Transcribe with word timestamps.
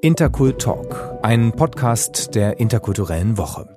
Interkult 0.00 0.60
Talk, 0.60 1.18
ein 1.24 1.50
Podcast 1.50 2.36
der 2.36 2.60
interkulturellen 2.60 3.36
Woche. 3.36 3.68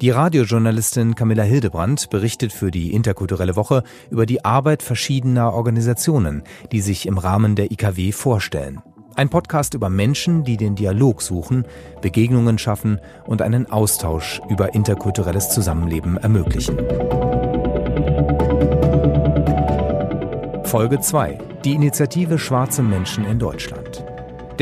Die 0.00 0.10
Radiojournalistin 0.10 1.14
Camilla 1.14 1.44
Hildebrandt 1.44 2.10
berichtet 2.10 2.52
für 2.52 2.72
die 2.72 2.92
Interkulturelle 2.92 3.54
Woche 3.54 3.84
über 4.10 4.26
die 4.26 4.44
Arbeit 4.44 4.82
verschiedener 4.82 5.52
Organisationen, 5.52 6.42
die 6.72 6.80
sich 6.80 7.06
im 7.06 7.16
Rahmen 7.16 7.54
der 7.54 7.70
IKW 7.70 8.10
vorstellen. 8.10 8.82
Ein 9.14 9.28
Podcast 9.28 9.74
über 9.74 9.88
Menschen, 9.88 10.42
die 10.42 10.56
den 10.56 10.74
Dialog 10.74 11.22
suchen, 11.22 11.64
Begegnungen 12.00 12.58
schaffen 12.58 12.98
und 13.24 13.40
einen 13.40 13.70
Austausch 13.70 14.40
über 14.50 14.74
interkulturelles 14.74 15.50
Zusammenleben 15.50 16.16
ermöglichen. 16.16 16.76
Folge 20.64 20.98
2. 20.98 21.38
Die 21.64 21.72
Initiative 21.74 22.40
Schwarze 22.40 22.82
Menschen 22.82 23.24
in 23.26 23.38
Deutschland. 23.38 24.04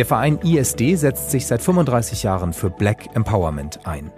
Der 0.00 0.06
Verein 0.06 0.38
ISD 0.42 0.96
setzt 0.96 1.30
sich 1.30 1.46
seit 1.46 1.60
35 1.60 2.22
Jahren 2.22 2.54
für 2.54 2.70
Black 2.70 3.14
Empowerment 3.14 3.86
ein. 3.86 4.10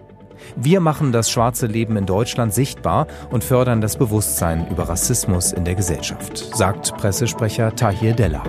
Wir 0.55 0.79
machen 0.79 1.11
das 1.11 1.29
schwarze 1.29 1.67
Leben 1.67 1.97
in 1.97 2.07
Deutschland 2.07 2.55
sichtbar 2.55 3.09
und 3.33 3.43
fördern 3.43 3.81
das 3.81 3.97
Bewusstsein 3.97 4.69
über 4.71 4.89
Rassismus 4.89 5.51
in 5.51 5.65
der 5.65 5.75
Gesellschaft, 5.75 6.39
sagt 6.55 6.97
Pressesprecher 6.99 7.75
Tahir 7.75 8.13
Della. 8.15 8.45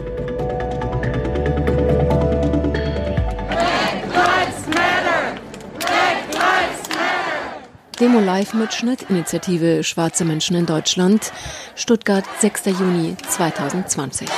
Demo 7.99 8.19
Live-Mitschnitt, 8.19 9.09
Initiative 9.09 9.83
Schwarze 9.83 10.23
Menschen 10.23 10.55
in 10.55 10.67
Deutschland, 10.67 11.33
Stuttgart, 11.73 12.25
6. 12.41 12.65
Juni 12.65 13.17
2020. 13.27 14.29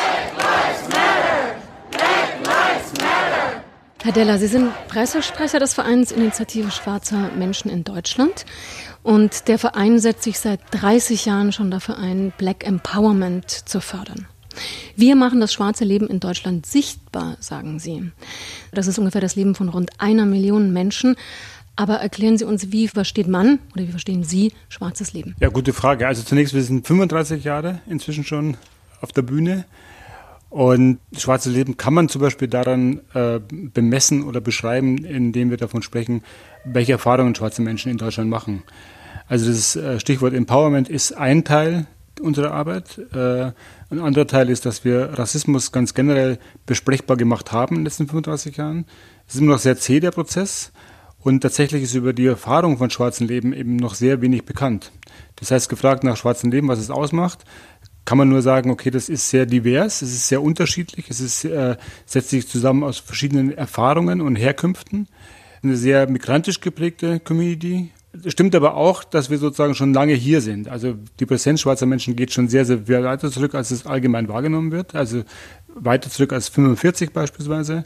Herr 4.05 4.13
Della, 4.13 4.37
Sie 4.37 4.45
sind 4.45 4.69
Pressesprecher 4.87 5.57
des 5.57 5.73
Vereins 5.73 6.11
Initiative 6.11 6.69
Schwarzer 6.69 7.31
Menschen 7.35 7.71
in 7.71 7.83
Deutschland. 7.83 8.45
Und 9.01 9.47
der 9.47 9.57
Verein 9.57 9.97
setzt 9.97 10.21
sich 10.21 10.37
seit 10.37 10.59
30 10.69 11.25
Jahren 11.25 11.51
schon 11.51 11.71
dafür 11.71 11.97
ein, 11.97 12.31
Black 12.37 12.67
Empowerment 12.67 13.49
zu 13.49 13.81
fördern. 13.81 14.27
Wir 14.95 15.15
machen 15.15 15.39
das 15.39 15.53
schwarze 15.53 15.85
Leben 15.85 16.05
in 16.05 16.19
Deutschland 16.19 16.67
sichtbar, 16.67 17.37
sagen 17.39 17.79
Sie. 17.79 18.11
Das 18.71 18.85
ist 18.85 18.99
ungefähr 18.99 19.21
das 19.21 19.35
Leben 19.35 19.55
von 19.55 19.69
rund 19.69 19.89
einer 19.99 20.27
Million 20.27 20.71
Menschen. 20.71 21.15
Aber 21.75 21.95
erklären 21.95 22.37
Sie 22.37 22.45
uns, 22.45 22.71
wie 22.71 22.87
versteht 22.87 23.27
man 23.27 23.57
oder 23.73 23.87
wie 23.87 23.91
verstehen 23.91 24.23
Sie 24.23 24.53
schwarzes 24.69 25.13
Leben? 25.13 25.35
Ja, 25.39 25.49
gute 25.49 25.73
Frage. 25.73 26.05
Also 26.05 26.21
zunächst, 26.21 26.53
wir 26.53 26.61
sind 26.61 26.85
35 26.85 27.43
Jahre 27.43 27.79
inzwischen 27.89 28.23
schon 28.23 28.55
auf 29.01 29.11
der 29.13 29.23
Bühne. 29.23 29.65
Und 30.55 30.99
schwarzes 31.17 31.53
Leben 31.53 31.75
kann 31.75 31.93
man 31.93 32.07
zum 32.07 32.21
Beispiel 32.21 32.47
daran 32.47 33.01
äh, 33.13 33.41
bemessen 33.49 34.23
oder 34.23 34.39
beschreiben, 34.39 35.03
indem 35.03 35.49
wir 35.49 35.57
davon 35.57 35.81
sprechen, 35.81 36.23
welche 36.63 36.93
Erfahrungen 36.93 37.35
schwarze 37.35 37.61
Menschen 37.61 37.91
in 37.91 37.97
Deutschland 37.97 38.29
machen. 38.29 38.63
Also 39.27 39.47
das 39.47 39.75
äh, 39.75 39.99
Stichwort 39.99 40.33
Empowerment 40.33 40.87
ist 40.87 41.11
ein 41.11 41.43
Teil 41.43 41.87
unserer 42.21 42.51
Arbeit. 42.51 43.01
Äh, 43.13 43.51
ein 43.89 43.99
anderer 43.99 44.27
Teil 44.27 44.49
ist, 44.49 44.65
dass 44.65 44.85
wir 44.85 45.19
Rassismus 45.19 45.73
ganz 45.73 45.93
generell 45.93 46.39
besprechbar 46.65 47.17
gemacht 47.17 47.51
haben 47.51 47.75
in 47.75 47.81
den 47.81 47.87
letzten 47.87 48.07
35 48.07 48.55
Jahren. 48.55 48.85
Es 49.27 49.35
ist 49.35 49.41
immer 49.41 49.51
noch 49.51 49.59
sehr 49.59 49.75
zäh, 49.75 49.99
der 49.99 50.11
Prozess. 50.11 50.71
Und 51.19 51.41
tatsächlich 51.41 51.83
ist 51.83 51.95
über 51.95 52.13
die 52.13 52.27
Erfahrung 52.27 52.77
von 52.77 52.91
schwarzen 52.91 53.27
Leben 53.27 53.51
eben 53.51 53.75
noch 53.75 53.95
sehr 53.95 54.21
wenig 54.21 54.45
bekannt. 54.45 54.91
Das 55.35 55.51
heißt, 55.51 55.69
gefragt 55.69 56.03
nach 56.03 56.15
schwarzen 56.15 56.51
Leben, 56.51 56.67
was 56.67 56.79
es 56.79 56.91
ausmacht, 56.91 57.43
kann 58.05 58.17
man 58.19 58.29
nur 58.29 58.41
sagen, 58.41 58.69
okay, 58.69 58.91
das 58.91 59.09
ist 59.09 59.29
sehr 59.29 59.45
divers, 59.45 60.01
es 60.01 60.13
ist 60.13 60.27
sehr 60.27 60.41
unterschiedlich, 60.41 61.09
es 61.09 61.19
ist, 61.19 61.43
äh, 61.45 61.75
setzt 62.05 62.29
sich 62.29 62.47
zusammen 62.47 62.83
aus 62.83 62.99
verschiedenen 62.99 63.51
Erfahrungen 63.51 64.21
und 64.21 64.35
Herkünften. 64.35 65.07
Eine 65.63 65.75
sehr 65.75 66.07
migrantisch 66.07 66.61
geprägte 66.61 67.19
Community. 67.19 67.89
Stimmt 68.27 68.55
aber 68.55 68.75
auch, 68.75 69.03
dass 69.03 69.29
wir 69.29 69.39
sozusagen 69.39 69.73
schon 69.73 69.93
lange 69.93 70.13
hier 70.13 70.39
sind. 70.39 70.69
Also 70.69 70.95
die 71.19 71.25
Präsenz 71.25 71.61
schwarzer 71.61 71.87
Menschen 71.87 72.15
geht 72.15 72.31
schon 72.31 72.47
sehr, 72.47 72.63
sehr 72.63 72.87
weiter 72.87 73.31
zurück, 73.31 73.55
als 73.55 73.71
es 73.71 73.85
allgemein 73.85 74.29
wahrgenommen 74.29 74.71
wird. 74.71 74.95
Also 74.95 75.23
weiter 75.73 76.09
zurück 76.09 76.31
als 76.31 76.47
45 76.47 77.11
beispielsweise. 77.11 77.83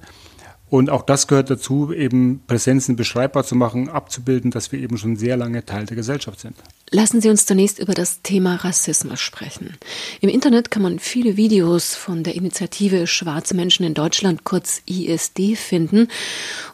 Und 0.70 0.90
auch 0.90 1.02
das 1.02 1.28
gehört 1.28 1.50
dazu, 1.50 1.92
eben 1.92 2.42
Präsenzen 2.46 2.96
beschreibbar 2.96 3.44
zu 3.44 3.56
machen, 3.56 3.90
abzubilden, 3.90 4.52
dass 4.52 4.72
wir 4.72 4.80
eben 4.80 4.98
schon 4.98 5.16
sehr 5.16 5.36
lange 5.36 5.66
Teil 5.66 5.86
der 5.86 5.96
Gesellschaft 5.96 6.40
sind. 6.40 6.56
Lassen 6.92 7.22
Sie 7.22 7.30
uns 7.30 7.46
zunächst 7.46 7.80
über 7.80 7.94
das 7.94 8.22
Thema 8.22 8.56
Rassismus 8.56 9.20
sprechen. 9.20 9.78
Im 10.22 10.30
Internet 10.30 10.70
kann 10.72 10.82
man 10.82 11.00
viele 11.00 11.38
Videos 11.38 11.96
von 11.96 12.24
der 12.24 12.36
Initiative 12.36 13.08
Schwarze 13.08 13.56
Menschen 13.56 13.86
in 13.86 13.94
Deutschland, 13.94 14.44
kurz 14.44 14.82
ISD, 14.86 15.56
finden. 15.56 16.08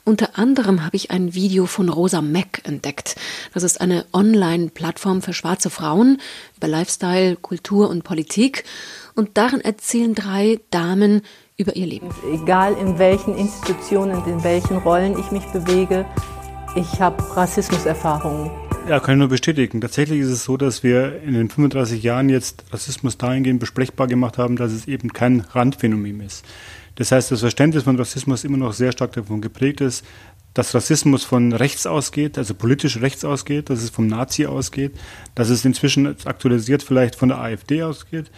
Unter 0.03 0.37
anderem 0.37 0.85
habe 0.85 0.95
ich 0.95 1.11
ein 1.11 1.33
Video 1.33 1.65
von 1.65 1.89
Rosa 1.89 2.21
Mack 2.21 2.61
entdeckt. 2.63 3.15
Das 3.53 3.63
ist 3.63 3.79
eine 3.81 4.05
Online-Plattform 4.13 5.21
für 5.21 5.33
schwarze 5.33 5.69
Frauen 5.69 6.19
über 6.57 6.67
Lifestyle, 6.67 7.35
Kultur 7.37 7.89
und 7.89 8.03
Politik. 8.03 8.63
Und 9.15 9.37
darin 9.37 9.61
erzählen 9.61 10.15
drei 10.15 10.59
Damen 10.71 11.21
über 11.57 11.75
ihr 11.75 11.85
Leben. 11.85 12.09
Egal 12.31 12.73
in 12.73 12.99
welchen 12.99 13.35
Institutionen, 13.35 14.23
in 14.25 14.43
welchen 14.43 14.77
Rollen 14.77 15.17
ich 15.17 15.31
mich 15.31 15.45
bewege, 15.47 16.05
ich 16.75 16.99
habe 16.99 17.23
Rassismuserfahrungen. 17.35 18.51
Ja, 18.89 18.99
kann 18.99 19.15
ich 19.15 19.19
nur 19.19 19.29
bestätigen. 19.29 19.79
Tatsächlich 19.81 20.19
ist 20.19 20.29
es 20.29 20.43
so, 20.43 20.57
dass 20.57 20.83
wir 20.83 21.21
in 21.23 21.33
den 21.33 21.49
35 21.49 22.03
Jahren 22.03 22.29
jetzt 22.29 22.65
Rassismus 22.71 23.17
dahingehend 23.17 23.59
besprechbar 23.59 24.07
gemacht 24.07 24.37
haben, 24.37 24.57
dass 24.57 24.73
es 24.73 24.87
eben 24.87 25.13
kein 25.13 25.39
Randphänomen 25.39 26.19
ist. 26.19 26.45
Das 26.95 27.11
heißt, 27.11 27.31
das 27.31 27.39
Verständnis 27.39 27.83
von 27.83 27.95
Rassismus 27.95 28.43
immer 28.43 28.57
noch 28.57 28.73
sehr 28.73 28.91
stark 28.91 29.13
davon 29.13 29.41
geprägt 29.41 29.81
ist, 29.81 30.05
dass 30.53 30.75
Rassismus 30.75 31.23
von 31.23 31.51
rechts 31.51 31.87
ausgeht, 31.87 32.37
also 32.37 32.53
politisch 32.53 33.01
rechts 33.01 33.25
ausgeht, 33.25 33.69
dass 33.69 33.81
es 33.81 33.89
vom 33.89 34.07
Nazi 34.07 34.45
ausgeht, 34.45 34.93
dass 35.35 35.49
es 35.49 35.65
inzwischen 35.65 36.15
aktualisiert 36.25 36.83
vielleicht 36.83 37.15
von 37.15 37.29
der 37.29 37.39
AfD 37.39 37.83
ausgeht 37.83 38.29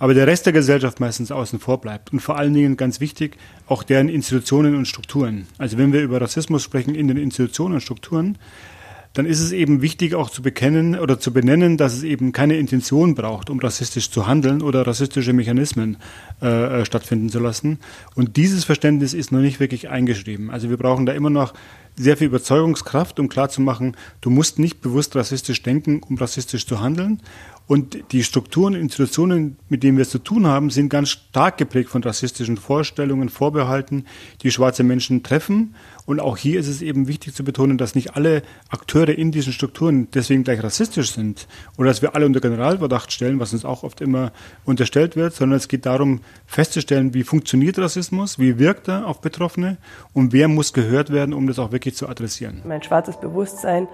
aber 0.00 0.14
der 0.14 0.26
Rest 0.26 0.46
der 0.46 0.52
Gesellschaft 0.52 0.98
meistens 0.98 1.30
außen 1.30 1.60
vor 1.60 1.80
bleibt. 1.80 2.12
Und 2.12 2.20
vor 2.20 2.36
allen 2.36 2.54
Dingen 2.54 2.76
ganz 2.76 3.00
wichtig, 3.00 3.36
auch 3.66 3.84
deren 3.84 4.08
Institutionen 4.08 4.74
und 4.74 4.88
Strukturen. 4.88 5.46
Also 5.58 5.78
wenn 5.78 5.92
wir 5.92 6.02
über 6.02 6.20
Rassismus 6.20 6.64
sprechen 6.64 6.94
in 6.94 7.06
den 7.06 7.18
Institutionen 7.18 7.74
und 7.74 7.80
Strukturen, 7.82 8.38
dann 9.12 9.26
ist 9.26 9.40
es 9.40 9.52
eben 9.52 9.82
wichtig 9.82 10.14
auch 10.14 10.30
zu 10.30 10.40
bekennen 10.40 10.98
oder 10.98 11.18
zu 11.18 11.32
benennen, 11.32 11.76
dass 11.76 11.94
es 11.94 12.02
eben 12.04 12.32
keine 12.32 12.56
Intention 12.56 13.14
braucht, 13.14 13.50
um 13.50 13.58
rassistisch 13.58 14.10
zu 14.10 14.26
handeln 14.26 14.62
oder 14.62 14.86
rassistische 14.86 15.32
Mechanismen 15.32 15.96
äh, 16.40 16.80
äh 16.80 16.84
stattfinden 16.86 17.28
zu 17.28 17.40
lassen. 17.40 17.80
Und 18.14 18.36
dieses 18.36 18.64
Verständnis 18.64 19.12
ist 19.12 19.32
noch 19.32 19.40
nicht 19.40 19.60
wirklich 19.60 19.90
eingeschrieben. 19.90 20.50
Also 20.50 20.70
wir 20.70 20.76
brauchen 20.76 21.06
da 21.06 21.12
immer 21.12 21.30
noch 21.30 21.52
sehr 21.96 22.16
viel 22.16 22.28
Überzeugungskraft, 22.28 23.18
um 23.18 23.28
klarzumachen, 23.28 23.96
du 24.20 24.30
musst 24.30 24.58
nicht 24.58 24.80
bewusst 24.80 25.16
rassistisch 25.16 25.62
denken, 25.62 26.00
um 26.08 26.16
rassistisch 26.16 26.66
zu 26.66 26.80
handeln. 26.80 27.20
Und 27.70 28.10
die 28.10 28.24
Strukturen, 28.24 28.74
Institutionen, 28.74 29.56
mit 29.68 29.84
denen 29.84 29.96
wir 29.96 30.02
es 30.02 30.10
zu 30.10 30.18
tun 30.18 30.44
haben, 30.44 30.70
sind 30.70 30.88
ganz 30.88 31.10
stark 31.10 31.56
geprägt 31.56 31.88
von 31.88 32.02
rassistischen 32.02 32.56
Vorstellungen, 32.56 33.28
Vorbehalten, 33.28 34.06
die 34.42 34.50
schwarze 34.50 34.82
Menschen 34.82 35.22
treffen. 35.22 35.76
Und 36.04 36.18
auch 36.18 36.36
hier 36.36 36.58
ist 36.58 36.66
es 36.66 36.82
eben 36.82 37.06
wichtig 37.06 37.32
zu 37.32 37.44
betonen, 37.44 37.78
dass 37.78 37.94
nicht 37.94 38.16
alle 38.16 38.42
Akteure 38.70 39.16
in 39.16 39.30
diesen 39.30 39.52
Strukturen 39.52 40.08
deswegen 40.12 40.42
gleich 40.42 40.64
rassistisch 40.64 41.12
sind 41.12 41.46
oder 41.78 41.90
dass 41.90 42.02
wir 42.02 42.16
alle 42.16 42.26
unter 42.26 42.40
Generalverdacht 42.40 43.12
stellen, 43.12 43.38
was 43.38 43.52
uns 43.52 43.64
auch 43.64 43.84
oft 43.84 44.00
immer 44.00 44.32
unterstellt 44.64 45.14
wird, 45.14 45.32
sondern 45.34 45.56
es 45.56 45.68
geht 45.68 45.86
darum, 45.86 46.22
festzustellen, 46.46 47.14
wie 47.14 47.22
funktioniert 47.22 47.78
Rassismus, 47.78 48.40
wie 48.40 48.58
wirkt 48.58 48.88
er 48.88 49.06
auf 49.06 49.20
Betroffene 49.20 49.76
und 50.12 50.32
wer 50.32 50.48
muss 50.48 50.72
gehört 50.72 51.10
werden, 51.10 51.32
um 51.32 51.46
das 51.46 51.60
auch 51.60 51.70
wirklich 51.70 51.94
zu 51.94 52.08
adressieren. 52.08 52.62
Mein 52.64 52.82
schwarzes 52.82 53.20
Bewusstsein 53.20 53.86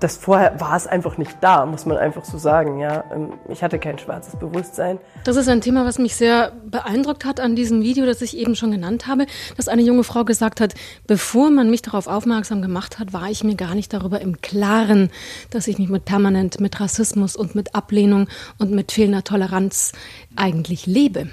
das 0.00 0.16
vorher 0.16 0.60
war 0.60 0.76
es 0.76 0.86
einfach 0.86 1.18
nicht 1.18 1.36
da, 1.40 1.64
muss 1.66 1.86
man 1.86 1.96
einfach 1.96 2.24
so 2.24 2.38
sagen. 2.38 2.78
Ja, 2.78 3.04
ähm, 3.14 3.32
ich 3.48 3.62
hatte 3.62 3.78
kein 3.78 3.98
schwarzes 3.98 4.36
Bewusstsein. 4.36 4.98
Das 5.24 5.36
ist 5.36 5.48
ein 5.48 5.60
Thema, 5.60 5.84
was 5.84 5.98
mich 5.98 6.16
sehr 6.16 6.52
beeindruckt 6.66 7.24
hat 7.24 7.40
an 7.40 7.56
diesem 7.56 7.82
Video, 7.82 8.04
das 8.06 8.20
ich 8.22 8.36
eben 8.36 8.56
schon 8.56 8.70
genannt 8.70 9.06
habe, 9.06 9.26
dass 9.56 9.68
eine 9.68 9.82
junge 9.82 10.04
Frau 10.04 10.24
gesagt 10.24 10.60
hat, 10.60 10.74
bevor 11.06 11.50
man 11.50 11.70
mich 11.70 11.82
darauf 11.82 12.06
aufmerksam 12.06 12.62
gemacht 12.62 12.98
hat, 12.98 13.12
war 13.12 13.30
ich 13.30 13.44
mir 13.44 13.54
gar 13.54 13.74
nicht 13.74 13.92
darüber 13.92 14.20
im 14.20 14.40
Klaren, 14.40 15.10
dass 15.50 15.68
ich 15.68 15.78
mich 15.78 15.88
mit 15.88 16.04
permanent 16.04 16.60
mit 16.60 16.80
Rassismus 16.80 17.36
und 17.36 17.54
mit 17.54 17.74
Ablehnung 17.74 18.28
und 18.58 18.72
mit 18.72 18.92
fehlender 18.92 19.24
Toleranz 19.24 19.92
eigentlich 20.36 20.86
lebe. 20.86 21.28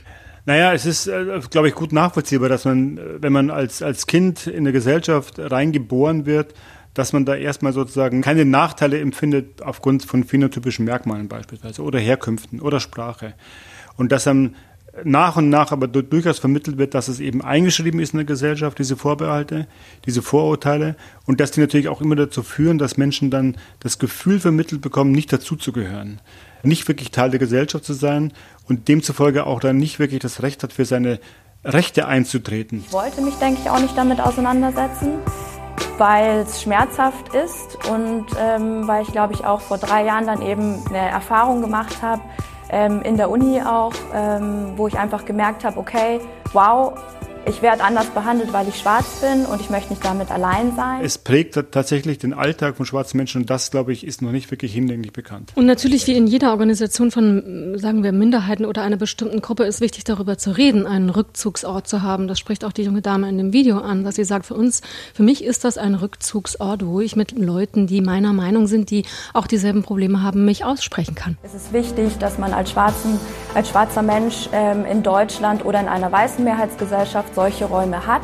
Naja, 0.46 0.74
es 0.74 0.86
ist, 0.86 1.08
äh, 1.08 1.40
glaube 1.50 1.68
ich, 1.68 1.76
gut 1.76 1.94
nachvollziehbar, 1.94 2.50
dass 2.50 2.66
man, 2.66 2.98
äh, 2.98 3.02
wenn 3.22 3.32
man 3.32 3.52
als, 3.52 3.84
als 3.84 4.08
Kind 4.08 4.48
in 4.48 4.60
eine 4.60 4.72
Gesellschaft 4.72 5.36
reingeboren 5.38 6.26
wird, 6.26 6.54
dass 6.94 7.14
man 7.14 7.26
da 7.26 7.36
erstmal 7.36 7.74
sozusagen 7.74 8.22
keine 8.22 8.46
Nachteile 8.46 9.00
empfindet 9.00 9.62
aufgrund 9.62 10.04
von 10.06 10.24
phänotypischen 10.24 10.86
Merkmalen 10.86 11.28
beispielsweise 11.28 11.84
oder 11.84 12.00
Herkünften 12.00 12.60
oder 12.60 12.80
Sprache. 12.80 13.34
Und 13.98 14.12
dass 14.12 14.26
dann 14.26 14.56
nach 15.04 15.38
und 15.38 15.50
nach 15.50 15.72
aber 15.72 15.88
durchaus 15.88 16.40
vermittelt 16.40 16.78
wird, 16.78 16.94
dass 16.94 17.08
es 17.08 17.20
eben 17.20 17.42
eingeschrieben 17.42 18.00
ist 18.00 18.14
in 18.14 18.18
der 18.18 18.26
Gesellschaft, 18.26 18.78
diese 18.78 18.98
Vorbehalte, 18.98 19.68
diese 20.06 20.22
Vorurteile 20.22 20.96
und 21.26 21.40
dass 21.40 21.52
die 21.52 21.62
natürlich 21.62 21.88
auch 21.88 22.02
immer 22.02 22.16
dazu 22.16 22.44
führen, 22.44 22.78
dass 22.78 22.98
Menschen 22.98 23.32
dann 23.32 23.56
das 23.80 24.00
Gefühl 24.00 24.40
vermittelt 24.40 24.82
bekommen, 24.82 25.12
nicht 25.12 25.32
dazuzugehören, 25.32 26.20
nicht 26.64 26.88
wirklich 26.88 27.12
Teil 27.12 27.30
der 27.30 27.40
Gesellschaft 27.40 27.86
zu 27.86 27.94
sein 27.94 28.34
und 28.68 28.88
demzufolge 28.88 29.46
auch 29.46 29.60
dann 29.60 29.78
nicht 29.78 30.00
wirklich 30.00 30.20
das 30.20 30.42
Recht 30.42 30.62
hat, 30.62 30.74
für 30.74 30.86
seine 30.86 31.20
Rechte 31.64 32.08
einzutreten. 32.08 32.84
Ich 32.86 32.92
wollte 32.92 33.22
mich, 33.22 33.36
denke 33.36 33.62
ich, 33.64 33.70
auch 33.70 33.80
nicht 33.80 33.96
damit 33.96 34.20
auseinandersetzen, 34.20 35.20
weil 35.98 36.40
es 36.40 36.62
schmerzhaft 36.62 37.34
ist 37.34 37.78
und 37.90 38.26
ähm, 38.40 38.88
weil 38.88 39.04
ich, 39.04 39.12
glaube 39.12 39.34
ich, 39.34 39.46
auch 39.46 39.62
vor 39.62 39.78
drei 39.78 40.04
Jahren 40.04 40.26
dann 40.26 40.42
eben 40.42 40.84
eine 40.90 41.10
Erfahrung 41.10 41.62
gemacht 41.62 42.02
habe, 42.02 42.22
ähm, 42.70 43.02
in 43.02 43.18
der 43.18 43.30
Uni 43.30 43.62
auch, 43.62 43.94
ähm, 44.14 44.74
wo 44.78 44.88
ich 44.88 44.98
einfach 44.98 45.26
gemerkt 45.26 45.64
habe, 45.64 45.78
okay, 45.78 46.22
wow, 46.54 46.94
ich 47.46 47.62
werde 47.62 47.84
anders 47.84 48.08
behandelt, 48.08 48.54
weil 48.54 48.68
ich 48.68 48.78
schwarz 48.78 49.22
bin 49.22 49.46
und 49.46 49.62
ich 49.62 49.70
möchte 49.70 49.90
nicht 49.90 50.06
damit 50.06 50.30
allein 50.32 50.76
sein. 50.76 51.02
Es 51.04 51.18
prägt 51.18 51.60
tatsächlich 51.72 52.20
den 52.20 52.34
Alltag 52.34 52.78
von 52.78 52.86
schwarzen 52.86 53.18
Menschen 53.18 53.42
und 53.42 53.50
das, 53.50 53.72
glaube 53.72 53.94
ich, 53.94 54.06
ist 54.06 54.22
noch 54.22 54.32
nicht 54.32 54.52
wirklich 54.52 54.74
hinlänglich 54.74 55.12
bekannt. 55.12 55.52
Und 55.56 55.66
natürlich, 55.66 56.06
wie 56.08 56.16
in 56.16 56.28
jeder 56.28 56.52
Organisation 56.52 57.10
von, 57.10 57.78
sagen 57.78 58.04
wir, 58.04 58.12
Minderheiten 58.12 58.66
oder 58.66 58.84
einer 58.84 58.98
bestimmten 58.98 59.42
Gruppe, 59.42 59.64
ist 59.64 59.82
wichtig, 59.82 60.04
darüber 60.04 60.38
zu 60.38 60.56
reden, 60.56 60.86
einen 60.86 61.10
Rückzugsort 61.10 61.88
zu 61.88 62.04
haben. 62.04 62.28
Das 62.28 62.38
spricht 62.38 62.64
auch 62.64 62.72
die 62.72 62.84
junge 62.84 63.02
Dame 63.02 63.28
in 63.28 63.38
dem 63.38 63.54
Video 63.54 63.80
an, 63.80 64.04
dass 64.04 64.16
sie 64.16 64.24
sagt, 64.24 64.46
für 64.46 64.54
uns, 64.54 64.82
für 65.14 65.24
mich 65.24 65.44
ist 65.44 65.64
das 65.64 65.78
ein 65.78 65.96
Rückzugsort, 65.96 66.86
wo 66.86 67.02
ich 67.02 67.16
mit 67.16 67.32
Leuten, 67.32 67.88
die 67.88 68.02
meiner 68.02 68.34
Meinung 68.34 68.68
sind, 68.68 68.92
die 68.92 69.06
auch 69.34 69.48
dieselben 69.48 69.82
Probleme 69.82 70.22
haben, 70.22 70.46
mich 70.46 70.64
aussprechen 70.64 71.16
kann. 71.16 71.38
Es 71.42 71.56
ist 71.56 71.74
wichtig, 71.74 72.18
dass 72.20 72.38
man 72.38 72.54
als, 72.54 72.72
schwarzen, 72.72 73.20
als 73.56 73.70
schwarzer 73.70 74.04
Mensch 74.04 74.48
ähm, 74.54 74.86
in 74.86 75.02
Deutschland 75.02 75.66
oder 75.66 75.80
in 75.80 75.88
einer 75.88 76.12
weißen 76.12 76.44
Mehrheitsgesellschaft 76.44 77.31
solche 77.34 77.66
Räume 77.66 78.06
hat, 78.06 78.24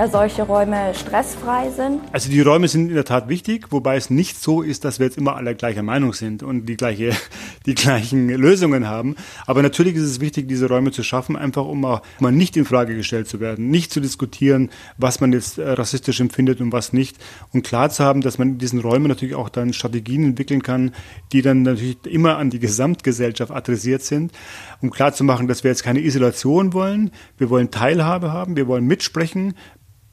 da 0.00 0.08
solche 0.08 0.44
Räume 0.44 0.94
stressfrei 0.94 1.70
sind. 1.70 2.00
Also 2.12 2.30
die 2.30 2.40
Räume 2.40 2.68
sind 2.68 2.88
in 2.88 2.94
der 2.94 3.04
Tat 3.04 3.28
wichtig, 3.28 3.66
wobei 3.70 3.96
es 3.96 4.08
nicht 4.08 4.40
so 4.40 4.62
ist, 4.62 4.84
dass 4.84 4.98
wir 4.98 5.06
jetzt 5.06 5.18
immer 5.18 5.36
alle 5.36 5.54
gleicher 5.54 5.82
Meinung 5.82 6.14
sind 6.14 6.42
und 6.42 6.64
die, 6.64 6.76
gleiche, 6.76 7.12
die 7.66 7.74
gleichen 7.74 8.28
Lösungen 8.30 8.88
haben. 8.88 9.16
Aber 9.46 9.62
natürlich 9.62 9.96
ist 9.96 10.04
es 10.04 10.20
wichtig, 10.20 10.48
diese 10.48 10.68
Räume 10.68 10.90
zu 10.90 11.02
schaffen, 11.02 11.36
einfach 11.36 11.66
um 11.66 11.84
auch 11.84 12.00
mal 12.18 12.32
nicht 12.32 12.56
in 12.56 12.64
Frage 12.64 12.96
gestellt 12.96 13.28
zu 13.28 13.40
werden, 13.40 13.70
nicht 13.70 13.92
zu 13.92 14.00
diskutieren, 14.00 14.70
was 14.96 15.20
man 15.20 15.34
jetzt 15.34 15.58
äh, 15.58 15.68
rassistisch 15.68 16.20
empfindet 16.20 16.62
und 16.62 16.72
was 16.72 16.94
nicht. 16.94 17.16
Und 17.52 17.66
klar 17.66 17.90
zu 17.90 18.02
haben, 18.02 18.22
dass 18.22 18.38
man 18.38 18.50
in 18.50 18.58
diesen 18.58 18.80
Räumen 18.80 19.08
natürlich 19.08 19.34
auch 19.34 19.50
dann 19.50 19.74
Strategien 19.74 20.24
entwickeln 20.24 20.62
kann, 20.62 20.94
die 21.32 21.42
dann 21.42 21.62
natürlich 21.62 21.98
immer 22.06 22.38
an 22.38 22.48
die 22.48 22.58
Gesamtgesellschaft 22.58 23.52
adressiert 23.52 24.02
sind, 24.02 24.32
um 24.80 24.90
klar 24.90 25.12
zu 25.12 25.24
machen, 25.24 25.48
dass 25.48 25.64
wir 25.64 25.70
jetzt 25.70 25.82
keine 25.82 26.00
Isolation 26.00 26.72
wollen, 26.72 27.10
wir 27.38 27.50
wollen 27.50 27.70
Teilhabe 27.70 28.32
haben, 28.32 28.56
wir 28.56 28.66
wollen 28.66 28.86
mitsprechen, 28.86 29.54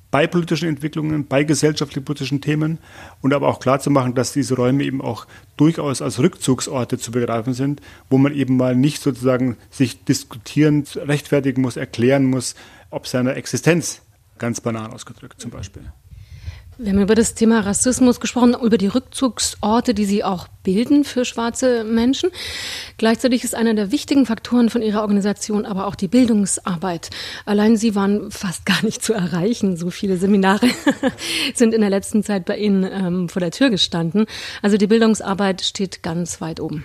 bei 0.09 0.25
politischen 0.25 0.69
Entwicklungen, 0.69 1.27
bei 1.27 1.43
gesellschaftlich-politischen 1.43 2.39
Themen 2.39 2.79
und 3.21 3.33
aber 3.33 3.49
auch 3.49 3.59
klar 3.59 3.79
zu 3.79 3.89
machen, 3.89 4.15
dass 4.15 4.31
diese 4.31 4.55
Räume 4.55 4.83
eben 4.83 5.01
auch 5.01 5.27
durchaus 5.57 6.01
als 6.01 6.19
Rückzugsorte 6.19 6.97
zu 6.97 7.11
begreifen 7.11 7.53
sind, 7.53 7.81
wo 8.09 8.17
man 8.17 8.33
eben 8.33 8.55
mal 8.55 8.75
nicht 8.75 9.01
sozusagen 9.01 9.57
sich 9.69 10.03
diskutierend 10.05 10.95
rechtfertigen 10.95 11.61
muss, 11.61 11.75
erklären 11.75 12.25
muss, 12.25 12.55
ob 12.89 13.05
seiner 13.05 13.35
Existenz, 13.35 14.01
ganz 14.37 14.61
banal 14.61 14.91
ausgedrückt 14.91 15.41
zum 15.41 15.51
Beispiel. 15.51 15.83
Wir 16.79 16.91
haben 16.91 17.01
über 17.01 17.15
das 17.15 17.33
Thema 17.33 17.61
Rassismus 17.61 18.19
gesprochen, 18.19 18.55
über 18.61 18.77
die 18.77 18.85
Rückzugsorte, 18.85 19.95
die 19.95 20.05
Sie 20.05 20.23
auch 20.23 20.47
bilden 20.61 21.05
für 21.05 21.25
schwarze 21.25 21.83
Menschen. 21.83 22.29
Gleichzeitig 22.97 23.43
ist 23.43 23.55
einer 23.55 23.73
der 23.73 23.91
wichtigen 23.91 24.27
Faktoren 24.27 24.69
von 24.69 24.83
Ihrer 24.83 25.01
Organisation 25.01 25.65
aber 25.65 25.87
auch 25.87 25.95
die 25.95 26.07
Bildungsarbeit. 26.07 27.09
Allein 27.45 27.77
Sie 27.77 27.95
waren 27.95 28.29
fast 28.29 28.67
gar 28.67 28.85
nicht 28.85 29.03
zu 29.03 29.13
erreichen. 29.13 29.75
So 29.75 29.89
viele 29.89 30.17
Seminare 30.17 30.69
sind 31.55 31.73
in 31.73 31.81
der 31.81 31.89
letzten 31.89 32.21
Zeit 32.21 32.45
bei 32.45 32.57
Ihnen 32.57 32.83
ähm, 32.83 33.27
vor 33.27 33.39
der 33.39 33.49
Tür 33.49 33.71
gestanden. 33.71 34.27
Also 34.61 34.77
die 34.77 34.87
Bildungsarbeit 34.87 35.61
steht 35.61 36.03
ganz 36.03 36.41
weit 36.41 36.59
oben. 36.59 36.83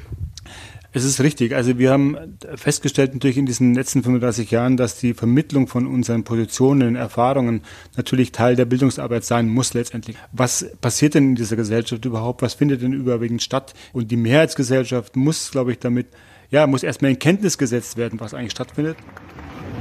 Es 0.95 1.05
ist 1.05 1.21
richtig. 1.21 1.55
Also 1.55 1.79
wir 1.79 1.91
haben 1.91 2.37
festgestellt 2.55 3.15
natürlich 3.15 3.39
in 3.39 3.47
diesen 3.47 3.75
letzten 3.75 4.03
35 4.03 4.51
Jahren, 4.51 4.77
dass 4.77 4.99
die 4.99 5.15
Vermittlung 5.15 5.67
von 5.67 5.87
unseren 5.87 6.23
Positionen, 6.23 6.97
Erfahrungen 6.97 7.63
natürlich 7.97 8.33
Teil 8.33 8.57
der 8.57 8.67
Bildungsarbeit 8.67 9.25
sein 9.25 9.49
muss 9.49 9.73
letztendlich. 9.73 10.17
Was 10.33 10.67
passiert 10.83 11.15
denn 11.15 11.31
in 11.31 11.35
dieser 11.35 11.57
Gesellschaft 11.57 12.05
überhaupt? 12.05 12.43
Was 12.43 12.55
findet 12.55 12.83
denn 12.83 12.93
überwiegend 12.93 13.43
statt? 13.43 13.73
Und 13.95 14.11
die 14.11 14.17
Mehrheitsgesellschaft 14.17 15.17
muss, 15.17 15.51
glaube 15.51 15.73
ich, 15.73 15.79
damit, 15.79 16.09
ja, 16.51 16.67
muss 16.67 16.83
erstmal 16.83 17.11
in 17.11 17.19
Kenntnis 17.19 17.57
gesetzt 17.57 17.97
werden, 17.97 18.21
was 18.21 18.35
eigentlich 18.35 18.53
stattfindet. 18.53 18.99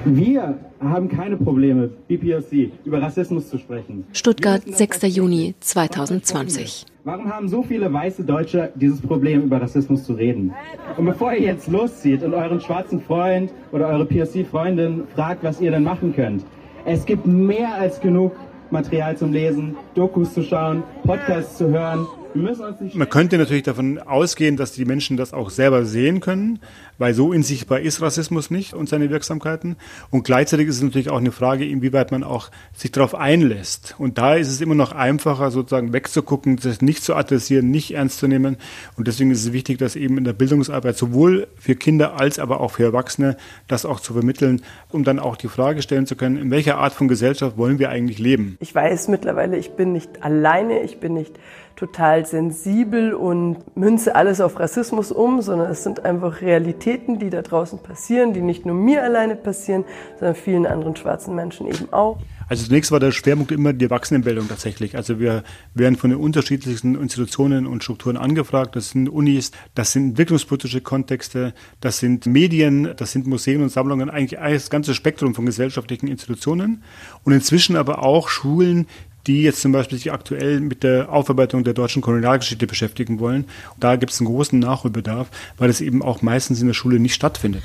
Wir 0.06 0.58
haben 0.80 1.10
keine 1.10 1.38
Probleme, 1.38 1.88
BPOC, 2.08 2.72
über 2.86 3.02
Rassismus 3.02 3.50
zu 3.50 3.60
sprechen. 3.60 4.04
Stuttgart, 4.14 4.64
6. 4.66 5.04
Juni 5.16 5.54
2020. 5.60 6.88
Warum 7.04 7.32
haben 7.32 7.48
so 7.48 7.62
viele 7.62 7.94
weiße 7.94 8.24
Deutsche 8.24 8.72
dieses 8.74 9.00
Problem, 9.00 9.44
über 9.44 9.62
Rassismus 9.62 10.04
zu 10.04 10.14
reden? 10.14 10.54
Und 10.98 11.06
bevor 11.06 11.34
ihr 11.34 11.42
jetzt 11.42 11.68
loszieht 11.68 12.24
und 12.24 12.34
euren 12.34 12.60
schwarzen 12.60 13.00
Freund 13.00 13.54
oder 13.72 13.90
eure 13.90 14.06
POC-Freundin 14.06 15.04
fragt, 15.14 15.44
was 15.44 15.62
ihr 15.62 15.70
denn 15.70 15.84
machen 15.84 16.16
könnt, 16.16 16.44
es 16.86 17.06
gibt 17.06 17.28
mehr 17.28 17.76
als 17.76 18.00
genug 18.02 18.32
Material 18.72 19.16
zum 19.16 19.32
Lesen, 19.32 19.76
Dokus 19.94 20.34
zu 20.34 20.42
schauen, 20.42 20.82
Podcasts 21.04 21.58
zu 21.58 21.68
hören, 21.68 22.08
man 22.36 23.10
könnte 23.10 23.38
natürlich 23.38 23.64
davon 23.64 24.00
ausgehen, 24.00 24.58
dass 24.58 24.74
die 24.74 24.86
Menschen 24.86 25.18
das 25.18 25.34
auch 25.34 25.50
selber 25.50 25.86
sehen 25.86 26.20
können, 26.20 26.60
weil 26.98 27.14
so 27.14 27.30
unsichtbar 27.30 27.80
ist 27.80 28.02
Rassismus 28.02 28.52
nicht 28.52 28.74
und 28.74 28.88
seine 28.88 29.10
Wirksamkeiten. 29.10 29.76
Und 30.10 30.24
gleichzeitig 30.24 30.68
ist 30.68 30.78
es 30.78 30.84
natürlich 30.84 31.10
auch 31.10 31.18
eine 31.18 31.32
Frage, 31.32 31.66
inwieweit 31.66 32.12
man 32.12 32.24
auch 32.24 32.52
sich 32.74 32.92
darauf 32.92 33.16
einlässt. 33.16 33.96
Und 33.98 34.18
da 34.18 34.36
ist 34.36 34.50
es 34.50 34.62
immer 34.62 34.76
noch 34.76 34.92
einfacher, 34.92 35.52
sozusagen 35.52 35.94
wegzugucken, 35.94 36.58
das 36.58 36.82
nicht 36.82 37.04
zu 37.04 37.16
adressieren, 37.16 37.72
nicht 37.72 37.92
ernst 37.92 38.20
zu 38.20 38.28
nehmen. 38.28 38.58
Und 38.98 39.08
deswegen 39.08 39.32
ist 39.32 39.44
es 39.46 39.54
wichtig, 39.54 39.78
dass 39.80 39.96
eben 39.96 40.18
in 40.18 40.24
der 40.24 40.34
Bildungsarbeit 40.34 40.98
sowohl 40.98 41.48
für 41.58 41.76
Kinder 41.76 42.20
als 42.20 42.40
aber 42.40 42.62
auch 42.62 42.72
für 42.72 42.84
Erwachsene 42.84 43.38
das 43.68 43.86
auch 43.86 44.00
zu 44.00 44.14
vermitteln, 44.14 44.62
um 44.90 45.04
dann 45.04 45.20
auch 45.20 45.38
die 45.38 45.48
Frage 45.48 45.82
stellen 45.82 46.06
zu 46.06 46.16
können, 46.16 46.38
in 46.38 46.52
welcher 46.52 46.78
Art 46.78 46.94
von 46.94 47.08
Gesellschaft 47.08 47.58
wollen 47.58 47.80
wir 47.80 47.90
eigentlich 47.90 48.20
leben? 48.20 48.58
Ich 48.60 48.74
weiß 48.74 49.08
mittlerweile, 49.08 49.58
ich 49.58 49.72
bin 49.72 49.94
nicht 49.94 50.24
alleine, 50.24 50.82
ich 50.82 51.00
bin 51.00 51.14
nicht 51.14 51.34
total 51.82 52.28
sensibel 52.28 53.16
und 53.16 53.76
münze 53.76 54.16
alles 54.16 54.40
auf 54.40 54.60
Rassismus 54.60 55.12
um, 55.12 55.42
sondern 55.42 55.72
es 55.72 55.82
sind 55.82 56.06
einfach 56.06 56.42
Realitäten, 56.42 57.18
die 57.18 57.32
da 57.32 57.42
draußen 57.42 57.80
passieren, 57.80 58.34
die 58.34 58.42
nicht 58.42 58.68
nur 58.68 58.76
mir 58.76 59.04
alleine 59.04 59.36
passieren, 59.36 59.84
sondern 60.20 60.36
vielen 60.36 60.68
anderen 60.68 60.96
schwarzen 60.96 61.34
Menschen 61.34 61.66
eben 61.66 61.92
auch. 61.92 62.20
Also 62.48 62.66
zunächst 62.66 62.92
war 62.92 63.00
der 63.00 63.12
Schwerpunkt 63.12 63.52
immer 63.52 63.74
die 63.74 63.86
Erwachsenenbildung 63.86 64.48
tatsächlich. 64.48 64.96
Also 64.96 65.20
wir 65.20 65.44
werden 65.74 65.96
von 65.96 66.10
den 66.12 66.20
unterschiedlichsten 66.20 66.96
Institutionen 66.96 67.66
und 67.66 67.82
Strukturen 67.82 68.18
angefragt. 68.18 68.76
Das 68.76 68.90
sind 68.90 69.08
Unis, 69.08 69.52
das 69.74 69.94
sind 69.94 70.10
entwicklungspolitische 70.10 70.82
Kontexte, 70.82 71.54
das 71.80 72.00
sind 72.00 72.26
Medien, 72.28 72.94
das 72.98 73.14
sind 73.14 73.26
Museen 73.26 73.64
und 73.64 73.70
Sammlungen, 73.70 74.10
eigentlich 74.10 74.38
das 74.40 74.70
ganze 74.70 74.94
Spektrum 74.94 75.34
von 75.34 75.46
gesellschaftlichen 75.46 76.08
Institutionen. 76.08 76.84
Und 77.24 77.32
inzwischen 77.32 77.76
aber 77.76 78.04
auch 78.04 78.28
Schulen, 78.28 78.86
die 79.28 79.44
jetzt 79.44 79.62
zum 79.62 79.72
Beispiel 79.72 79.98
sich 79.98 80.12
aktuell 80.12 80.60
mit 80.60 80.84
der 80.84 81.12
Aufarbeitung 81.12 81.64
der 81.64 81.74
deutschen 81.74 82.02
Kolonialgeschichte 82.02 82.68
beschäftigen 82.68 83.20
wollen. 83.20 83.46
Da 83.80 83.96
gibt 83.96 84.12
es 84.12 84.20
einen 84.20 84.28
großen 84.28 84.60
Nachholbedarf, 84.60 85.30
weil 85.58 85.70
es 85.70 85.82
eben 85.82 86.02
auch 86.02 86.22
meistens 86.22 86.62
in 86.62 86.68
der 86.68 86.74
Schule 86.74 87.00
nicht 87.00 87.14
stattfindet. 87.14 87.64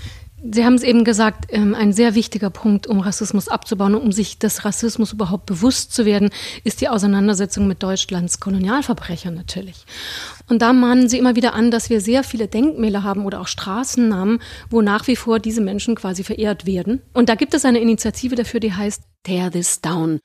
Sie 0.52 0.64
haben 0.64 0.74
es 0.74 0.82
eben 0.82 1.04
gesagt, 1.04 1.46
ähm, 1.48 1.74
ein 1.74 1.92
sehr 1.92 2.14
wichtiger 2.14 2.50
Punkt, 2.50 2.86
um 2.86 3.00
Rassismus 3.00 3.48
abzubauen 3.48 3.94
und 3.94 4.02
um 4.02 4.12
sich 4.12 4.38
des 4.38 4.64
Rassismus 4.64 5.12
überhaupt 5.12 5.46
bewusst 5.46 5.92
zu 5.92 6.04
werden, 6.04 6.30
ist 6.62 6.80
die 6.80 6.88
Auseinandersetzung 6.88 7.66
mit 7.66 7.82
Deutschlands 7.82 8.38
Kolonialverbrechern 8.38 9.34
natürlich. 9.34 9.86
Und 10.48 10.62
da 10.62 10.72
mahnen 10.72 11.08
Sie 11.08 11.18
immer 11.18 11.36
wieder 11.36 11.54
an, 11.54 11.70
dass 11.70 11.90
wir 11.90 12.00
sehr 12.00 12.22
viele 12.22 12.48
Denkmäler 12.48 13.02
haben 13.02 13.24
oder 13.24 13.40
auch 13.40 13.48
Straßennamen, 13.48 14.40
wo 14.70 14.82
nach 14.82 15.06
wie 15.08 15.16
vor 15.16 15.40
diese 15.40 15.62
Menschen 15.62 15.94
quasi 15.94 16.22
verehrt 16.22 16.66
werden. 16.66 17.00
Und 17.12 17.28
da 17.28 17.34
gibt 17.34 17.54
es 17.54 17.64
eine 17.64 17.80
Initiative 17.80 18.36
dafür, 18.36 18.60
die 18.60 18.74
heißt 18.74 19.02
Tear 19.24 19.50
This 19.50 19.80
Down 19.80 20.20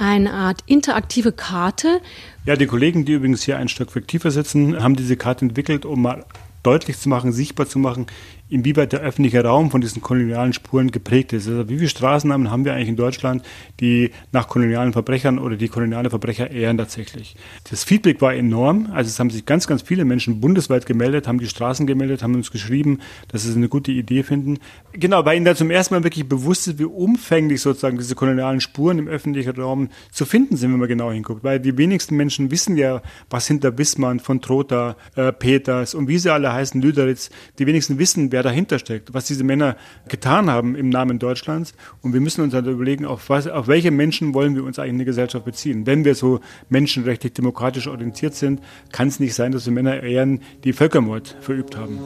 eine 0.00 0.32
Art 0.32 0.62
interaktive 0.66 1.32
Karte. 1.32 2.00
Ja, 2.46 2.56
die 2.56 2.66
Kollegen, 2.66 3.04
die 3.04 3.12
übrigens 3.12 3.42
hier 3.42 3.58
ein 3.58 3.68
Stück 3.68 4.08
tiefer 4.08 4.30
sitzen, 4.30 4.82
haben 4.82 4.96
diese 4.96 5.16
Karte 5.16 5.44
entwickelt, 5.44 5.84
um 5.84 6.02
mal 6.02 6.24
deutlich 6.62 6.98
zu 6.98 7.08
machen, 7.08 7.32
sichtbar 7.32 7.66
zu 7.66 7.78
machen, 7.78 8.06
inwieweit 8.50 8.92
der 8.92 9.00
öffentliche 9.00 9.42
Raum 9.44 9.70
von 9.70 9.80
diesen 9.80 10.02
kolonialen 10.02 10.52
Spuren 10.52 10.90
geprägt 10.90 11.32
ist. 11.32 11.48
Also 11.48 11.68
wie 11.68 11.76
viele 11.76 11.88
Straßennamen 11.88 12.50
haben 12.50 12.64
wir 12.64 12.74
eigentlich 12.74 12.88
in 12.88 12.96
Deutschland, 12.96 13.44
die 13.80 14.10
nach 14.32 14.48
kolonialen 14.48 14.92
Verbrechern 14.92 15.38
oder 15.38 15.56
die 15.56 15.68
koloniale 15.68 16.10
Verbrecher 16.10 16.50
ehren 16.50 16.78
tatsächlich? 16.78 17.36
Das 17.70 17.84
Feedback 17.84 18.20
war 18.20 18.34
enorm. 18.34 18.88
Also 18.92 19.08
es 19.08 19.18
haben 19.18 19.30
sich 19.30 19.46
ganz, 19.46 19.66
ganz 19.66 19.82
viele 19.82 20.04
Menschen 20.04 20.40
bundesweit 20.40 20.86
gemeldet, 20.86 21.28
haben 21.28 21.38
die 21.38 21.48
Straßen 21.48 21.86
gemeldet, 21.86 22.22
haben 22.22 22.34
uns 22.34 22.50
geschrieben, 22.50 22.98
dass 23.28 23.44
sie 23.44 23.54
eine 23.54 23.68
gute 23.68 23.92
Idee 23.92 24.22
finden. 24.22 24.58
Genau, 24.92 25.24
weil 25.24 25.36
ihnen 25.36 25.44
da 25.44 25.54
zum 25.54 25.70
ersten 25.70 25.94
Mal 25.94 26.04
wirklich 26.04 26.28
bewusst 26.28 26.66
ist, 26.68 26.78
wie 26.78 26.84
umfänglich 26.84 27.60
sozusagen 27.60 27.98
diese 27.98 28.14
kolonialen 28.14 28.60
Spuren 28.60 28.98
im 28.98 29.08
öffentlichen 29.08 29.54
Raum 29.60 29.88
zu 30.10 30.26
finden 30.26 30.56
sind, 30.56 30.72
wenn 30.72 30.80
man 30.80 30.88
genau 30.88 31.12
hinguckt. 31.12 31.44
Weil 31.44 31.60
die 31.60 31.76
wenigsten 31.78 32.16
Menschen 32.16 32.50
wissen 32.50 32.76
ja, 32.76 33.02
was 33.28 33.46
hinter 33.46 33.78
Wismar, 33.78 34.10
von 34.18 34.40
Trotha, 34.40 34.96
äh, 35.14 35.32
Peters 35.32 35.94
und 35.94 36.08
wie 36.08 36.18
sie 36.18 36.32
alle 36.32 36.52
heißen, 36.52 36.80
Lüderitz, 36.80 37.30
die 37.58 37.66
wenigsten 37.66 37.98
wissen, 37.98 38.32
wer 38.32 38.39
wer 38.40 38.50
dahinter 38.50 38.78
steckt, 38.78 39.12
was 39.12 39.26
diese 39.26 39.44
Männer 39.44 39.76
getan 40.08 40.48
haben 40.48 40.74
im 40.74 40.88
Namen 40.88 41.18
Deutschlands. 41.18 41.74
Und 42.00 42.14
wir 42.14 42.20
müssen 42.22 42.40
uns 42.42 42.52
dann 42.52 42.64
überlegen, 42.64 43.04
auf, 43.04 43.28
was, 43.28 43.46
auf 43.46 43.68
welche 43.68 43.90
Menschen 43.90 44.32
wollen 44.32 44.54
wir 44.54 44.64
uns 44.64 44.78
eigentlich 44.78 44.90
in 44.92 44.98
der 44.98 45.04
Gesellschaft 45.06 45.44
beziehen. 45.44 45.86
Wenn 45.86 46.06
wir 46.06 46.14
so 46.14 46.40
menschenrechtlich 46.70 47.34
demokratisch 47.34 47.86
orientiert 47.86 48.34
sind, 48.34 48.60
kann 48.92 49.08
es 49.08 49.20
nicht 49.20 49.34
sein, 49.34 49.52
dass 49.52 49.66
wir 49.66 49.72
Männer 49.74 50.02
ehren, 50.02 50.40
die 50.64 50.72
Völkermord 50.72 51.36
verübt 51.40 51.76
haben. 51.76 51.98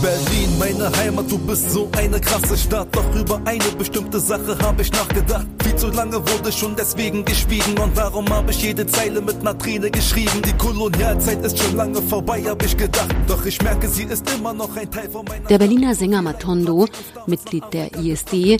Berlin, 0.00 0.58
meine 0.60 0.96
Heimat, 0.96 1.28
du 1.28 1.38
bist 1.38 1.70
so 1.72 1.90
eine 1.96 2.20
krasse 2.20 2.56
Stadt. 2.56 2.88
Doch 2.92 3.14
über 3.16 3.40
eine 3.44 3.64
bestimmte 3.76 4.20
Sache 4.20 4.56
habe 4.62 4.82
ich 4.82 4.92
nachgedacht. 4.92 5.46
Viel 5.64 5.74
zu 5.74 5.88
lange 5.88 6.18
wurde 6.18 6.52
schon 6.52 6.76
deswegen 6.76 7.24
geschwiegen 7.24 7.76
und 7.78 7.96
darum 7.96 8.28
habe 8.30 8.52
ich 8.52 8.62
jede 8.62 8.86
Zeile 8.86 9.20
mit 9.20 9.40
einer 9.40 9.58
Träne 9.58 9.90
geschrieben. 9.90 10.40
Die 10.46 10.52
Kolonialzeit 10.52 11.44
ist 11.44 11.58
schon 11.58 11.76
lange 11.76 12.00
vorbei, 12.02 12.44
habe 12.46 12.64
ich 12.64 12.76
gedacht. 12.76 13.14
Doch 13.26 13.44
ich 13.44 13.60
merke, 13.60 13.88
sie 13.88 14.04
ist 14.04 14.30
immer 14.30 14.52
noch 14.52 14.76
ein 14.76 14.88
Teil 14.88 15.08
von 15.10 15.24
meiner. 15.24 15.47
Der 15.48 15.56
Berliner 15.56 15.94
Sänger 15.94 16.20
Matondo, 16.20 16.86
Mitglied 17.26 17.64
der 17.72 17.94
ISD, 17.94 18.58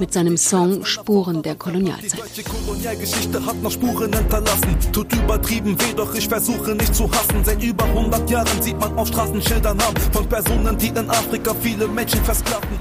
mit 0.00 0.12
seinem 0.12 0.36
Song 0.36 0.84
Spuren 0.84 1.42
der 1.42 1.54
Kolonialzeit. 1.54 2.12
Die 2.36 2.42
deutsche 2.42 2.42
Kolonialgeschichte 2.42 3.46
hat 3.46 3.62
noch 3.62 3.70
Spuren 3.70 4.12
hinterlassen. 4.12 4.76
Tut 4.92 5.12
übertrieben 5.12 5.80
weh, 5.80 5.92
doch 5.94 6.12
ich 6.12 6.28
versuche 6.28 6.74
nicht 6.74 6.92
zu 6.92 7.08
hassen. 7.08 7.44
Seit 7.44 7.62
über 7.62 7.84
100 7.84 8.28
Jahren 8.28 8.62
sieht 8.62 8.78
man 8.80 8.98
auf 8.98 9.08
Straßenschildern 9.08 9.76
Namen 9.76 9.96
von 10.12 10.28
Personen, 10.28 10.76
die 10.76 10.88
in 10.88 11.08
Afrika 11.08 11.54
viele 11.54 11.86
Menschen 11.86 12.24
versklaven. 12.24 12.78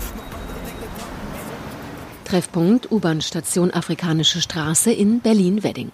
Treffpunkt 2.25 2.91
U-Bahn-Station 2.91 3.69
Afrikanische 3.69 4.41
Straße 4.41 4.91
in 4.91 5.19
Berlin-Wedding. 5.19 5.91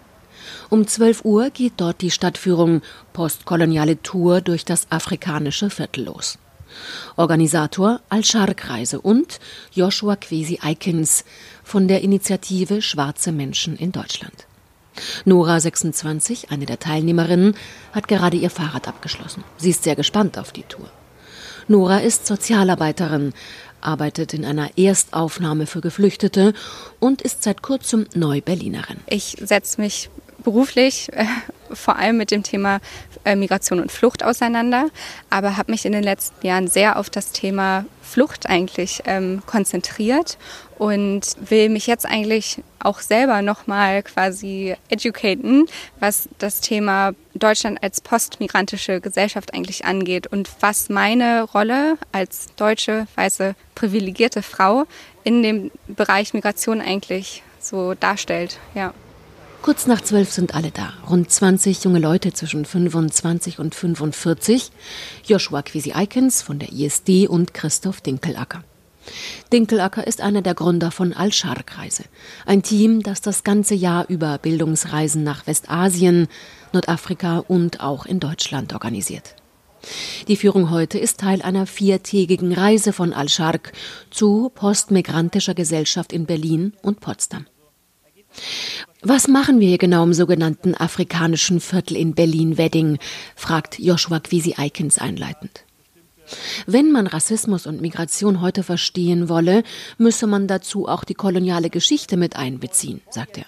Um 0.69 0.87
12 0.87 1.25
Uhr 1.25 1.49
geht 1.49 1.73
dort 1.75 1.99
die 1.99 2.11
Stadtführung 2.11 2.81
Postkoloniale 3.11 4.01
Tour 4.01 4.39
durch 4.39 4.63
das 4.63 4.87
afrikanische 4.89 5.69
Viertel 5.69 6.05
los. 6.05 6.37
Organisator 7.15 8.01
Al-Shark-Reise 8.09 9.01
und 9.01 9.39
Joshua 9.71 10.15
Kwesi 10.15 10.59
Eikens 10.61 11.25
von 11.63 11.87
der 11.87 12.01
Initiative 12.01 12.81
Schwarze 12.81 13.31
Menschen 13.31 13.75
in 13.75 13.91
Deutschland. 13.91 14.45
Nora, 15.25 15.59
26, 15.59 16.51
eine 16.51 16.65
der 16.65 16.79
Teilnehmerinnen, 16.79 17.55
hat 17.93 18.07
gerade 18.07 18.37
ihr 18.37 18.49
Fahrrad 18.49 18.87
abgeschlossen. 18.87 19.43
Sie 19.57 19.69
ist 19.69 19.83
sehr 19.83 19.95
gespannt 19.95 20.37
auf 20.37 20.51
die 20.51 20.63
Tour. 20.63 20.89
Nora 21.67 21.99
ist 21.99 22.25
Sozialarbeiterin, 22.25 23.33
arbeitet 23.81 24.33
in 24.33 24.43
einer 24.43 24.77
Erstaufnahme 24.77 25.67
für 25.67 25.81
Geflüchtete 25.81 26.53
und 26.99 27.21
ist 27.21 27.43
seit 27.43 27.61
kurzem 27.61 28.07
Neu-Berlinerin. 28.15 28.97
Ich 29.07 29.37
setze 29.39 29.79
mich 29.79 30.09
beruflich 30.43 31.11
äh, 31.13 31.25
vor 31.71 31.97
allem 31.97 32.17
mit 32.17 32.31
dem 32.31 32.43
Thema 32.43 32.79
äh, 33.25 33.35
Migration 33.35 33.79
und 33.79 33.91
Flucht 33.91 34.23
auseinander, 34.23 34.89
aber 35.29 35.57
habe 35.57 35.71
mich 35.71 35.85
in 35.85 35.91
den 35.91 36.03
letzten 36.03 36.45
Jahren 36.45 36.67
sehr 36.67 36.97
auf 36.97 37.09
das 37.09 37.31
Thema 37.31 37.85
Flucht 38.01 38.49
eigentlich 38.49 39.03
ähm, 39.05 39.43
konzentriert 39.45 40.37
und 40.79 41.21
will 41.41 41.69
mich 41.69 41.85
jetzt 41.85 42.05
eigentlich 42.05 42.63
auch 42.79 42.99
selber 43.01 43.41
nochmal 43.41 44.01
quasi 44.01 44.75
educaten, 44.89 45.67
was 45.99 46.29
das 46.39 46.61
Thema 46.61 47.11
Deutschland 47.35 47.83
als 47.83 48.01
postmigrantische 48.01 49.01
Gesellschaft 49.01 49.53
eigentlich 49.53 49.85
angeht 49.85 50.27
und 50.27 50.49
was 50.61 50.89
meine 50.89 51.43
Rolle 51.43 51.97
als 52.11 52.47
deutsche, 52.55 53.07
weiße, 53.15 53.55
privilegierte 53.75 54.41
Frau 54.41 54.85
in 55.23 55.43
dem 55.43 55.71
Bereich 55.87 56.33
Migration 56.33 56.81
eigentlich 56.81 57.43
so 57.59 57.93
darstellt. 57.93 58.57
Ja. 58.73 58.93
Kurz 59.61 59.87
nach 59.87 60.01
zwölf 60.01 60.31
sind 60.31 60.55
alle 60.55 60.71
da. 60.71 60.93
Rund 61.09 61.29
20 61.29 61.83
junge 61.83 61.99
Leute 61.99 62.31
zwischen 62.33 62.63
25 62.63 63.59
und 63.59 63.75
45. 63.75 64.71
Joshua 65.25 65.61
Quisi 65.61 65.91
Eikens 65.91 66.41
von 66.41 66.59
der 66.59 66.71
ISD 66.71 67.27
und 67.27 67.53
Christoph 67.53 67.99
Dinkelacker. 67.99 68.63
Dinkelacker 69.51 70.07
ist 70.07 70.21
einer 70.21 70.41
der 70.41 70.53
Gründer 70.53 70.91
von 70.91 71.13
Al-Shark-Reise. 71.13 72.05
Ein 72.45 72.63
Team, 72.63 73.03
das 73.03 73.19
das 73.19 73.43
ganze 73.43 73.75
Jahr 73.75 74.07
über 74.07 74.37
Bildungsreisen 74.37 75.23
nach 75.23 75.45
Westasien, 75.45 76.29
Nordafrika 76.71 77.39
und 77.39 77.81
auch 77.81 78.05
in 78.05 78.21
Deutschland 78.21 78.73
organisiert. 78.73 79.35
Die 80.29 80.37
Führung 80.37 80.71
heute 80.71 80.99
ist 80.99 81.19
Teil 81.19 81.41
einer 81.41 81.65
viertägigen 81.65 82.53
Reise 82.53 82.93
von 82.93 83.13
Al-Shark 83.13 83.73
zu 84.09 84.51
postmigrantischer 84.55 85.53
Gesellschaft 85.53 86.13
in 86.13 86.25
Berlin 86.25 86.73
und 86.81 87.01
Potsdam. 87.01 87.45
Was 89.01 89.27
machen 89.27 89.59
wir 89.59 89.69
hier 89.69 89.77
genau 89.77 90.03
im 90.03 90.13
sogenannten 90.13 90.75
afrikanischen 90.75 91.59
Viertel 91.59 91.95
in 91.95 92.15
Berlin-Wedding? 92.15 92.99
fragt 93.35 93.79
Joshua 93.79 94.19
Quisi 94.19 94.55
Eikens 94.57 94.97
einleitend. 94.97 95.63
Wenn 96.65 96.91
man 96.91 97.07
Rassismus 97.07 97.65
und 97.65 97.81
Migration 97.81 98.41
heute 98.41 98.63
verstehen 98.63 99.29
wolle, 99.29 99.63
müsse 99.97 100.27
man 100.27 100.47
dazu 100.47 100.87
auch 100.87 101.03
die 101.03 101.15
koloniale 101.15 101.69
Geschichte 101.69 102.17
mit 102.17 102.35
einbeziehen, 102.35 103.01
sagt 103.09 103.37
er. 103.37 103.45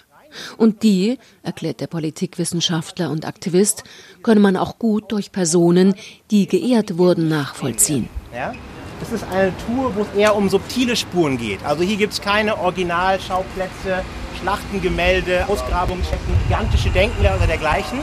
Und 0.56 0.82
die, 0.82 1.18
erklärt 1.42 1.80
der 1.80 1.86
Politikwissenschaftler 1.86 3.10
und 3.10 3.26
Aktivist, 3.26 3.84
könne 4.22 4.40
man 4.40 4.56
auch 4.56 4.78
gut 4.78 5.12
durch 5.12 5.30
Personen, 5.30 5.94
die 6.30 6.46
geehrt 6.46 6.96
wurden, 6.96 7.28
nachvollziehen. 7.28 8.08
Ja? 8.34 8.54
Das 9.02 9.10
ist 9.10 9.24
eine 9.24 9.52
Tour, 9.66 9.96
wo 9.96 10.02
es 10.02 10.16
eher 10.16 10.36
um 10.36 10.48
subtile 10.48 10.94
Spuren 10.94 11.36
geht. 11.36 11.64
Also 11.64 11.82
hier 11.82 11.96
gibt 11.96 12.12
es 12.12 12.20
keine 12.20 12.56
Originalschauplätze, 12.56 14.04
Schlachtengemälde, 14.40 15.44
Ausgrabungsstätten, 15.48 16.32
gigantische 16.46 16.88
Denkmäler 16.90 17.34
oder 17.36 17.48
dergleichen. 17.48 17.98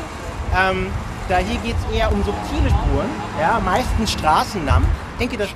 Ähm, 0.53 0.87
da 1.29 1.37
hier 1.37 1.57
geht 1.61 1.75
es 1.77 1.95
eher 1.95 2.11
um 2.11 2.21
subtile 2.25 2.69
Spuren, 2.69 3.09
ja, 3.39 3.61
meistens 3.63 4.11
Straßennamen. 4.11 4.89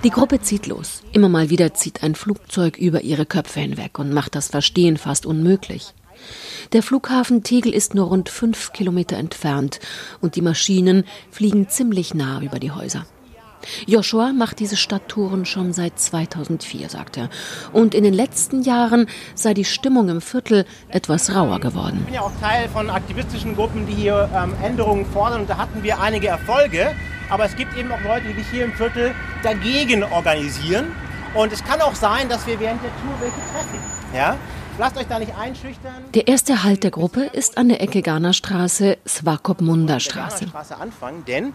Die 0.03 0.09
Gruppe 0.09 0.39
zieht 0.39 0.67
los. 0.67 1.01
Immer 1.11 1.29
mal 1.29 1.49
wieder 1.49 1.73
zieht 1.73 2.03
ein 2.03 2.15
Flugzeug 2.15 2.77
über 2.77 3.01
ihre 3.01 3.25
Köpfe 3.25 3.59
hinweg 3.59 3.99
und 3.99 4.13
macht 4.13 4.35
das 4.35 4.47
Verstehen 4.47 4.95
fast 4.95 5.25
unmöglich. 5.25 5.93
Der 6.71 6.83
Flughafen 6.83 7.43
Tegel 7.43 7.73
ist 7.73 7.95
nur 7.95 8.07
rund 8.07 8.29
fünf 8.29 8.71
Kilometer 8.71 9.17
entfernt 9.17 9.81
und 10.21 10.35
die 10.37 10.41
Maschinen 10.41 11.03
fliegen 11.31 11.67
ziemlich 11.67 12.13
nah 12.13 12.41
über 12.41 12.59
die 12.59 12.71
Häuser. 12.71 13.05
Joshua 13.85 14.33
macht 14.33 14.59
diese 14.59 14.77
Stadttouren 14.77 15.45
schon 15.45 15.73
seit 15.73 15.99
2004, 15.99 16.89
sagt 16.89 17.17
er. 17.17 17.29
Und 17.71 17.95
in 17.95 18.03
den 18.03 18.13
letzten 18.13 18.61
Jahren 18.61 19.07
sei 19.35 19.53
die 19.53 19.65
Stimmung 19.65 20.09
im 20.09 20.21
Viertel 20.21 20.65
etwas 20.89 21.33
rauer 21.35 21.59
geworden. 21.59 21.97
Ich 21.99 22.05
bin 22.05 22.13
ja 22.15 22.21
auch 22.21 22.31
Teil 22.41 22.69
von 22.69 22.89
aktivistischen 22.89 23.55
Gruppen, 23.55 23.85
die 23.87 23.93
hier 23.93 24.29
ähm, 24.35 24.53
Änderungen 24.63 25.05
fordern. 25.05 25.41
Und 25.41 25.49
da 25.49 25.57
hatten 25.57 25.83
wir 25.83 25.99
einige 25.99 26.27
Erfolge. 26.27 26.95
Aber 27.29 27.45
es 27.45 27.55
gibt 27.55 27.75
eben 27.77 27.91
auch 27.91 28.01
Leute, 28.01 28.27
die 28.27 28.33
sich 28.33 28.49
hier 28.51 28.65
im 28.65 28.73
Viertel 28.73 29.15
dagegen 29.41 30.03
organisieren. 30.03 30.91
Und 31.33 31.51
es 31.51 31.63
kann 31.63 31.81
auch 31.81 31.95
sein, 31.95 32.29
dass 32.29 32.45
wir 32.45 32.59
während 32.59 32.83
der 32.83 32.91
Tour 32.91 33.13
welche 33.19 33.35
treffen. 33.51 33.79
Ja? 34.13 34.37
Lasst 34.77 34.97
euch 34.97 35.07
da 35.07 35.19
nicht 35.19 35.35
einschüchtern. 35.37 35.93
Der 36.15 36.27
erste 36.27 36.63
Halt 36.63 36.83
der 36.83 36.91
Gruppe 36.91 37.25
ist 37.25 37.57
an 37.57 37.69
der 37.69 37.81
Ecke 37.81 38.01
Ghana-Straße, 38.01 38.97
Swakopmunda-Straße. 39.07 40.47
Straße 40.47 40.77
anfangen, 40.77 41.23
denn 41.25 41.53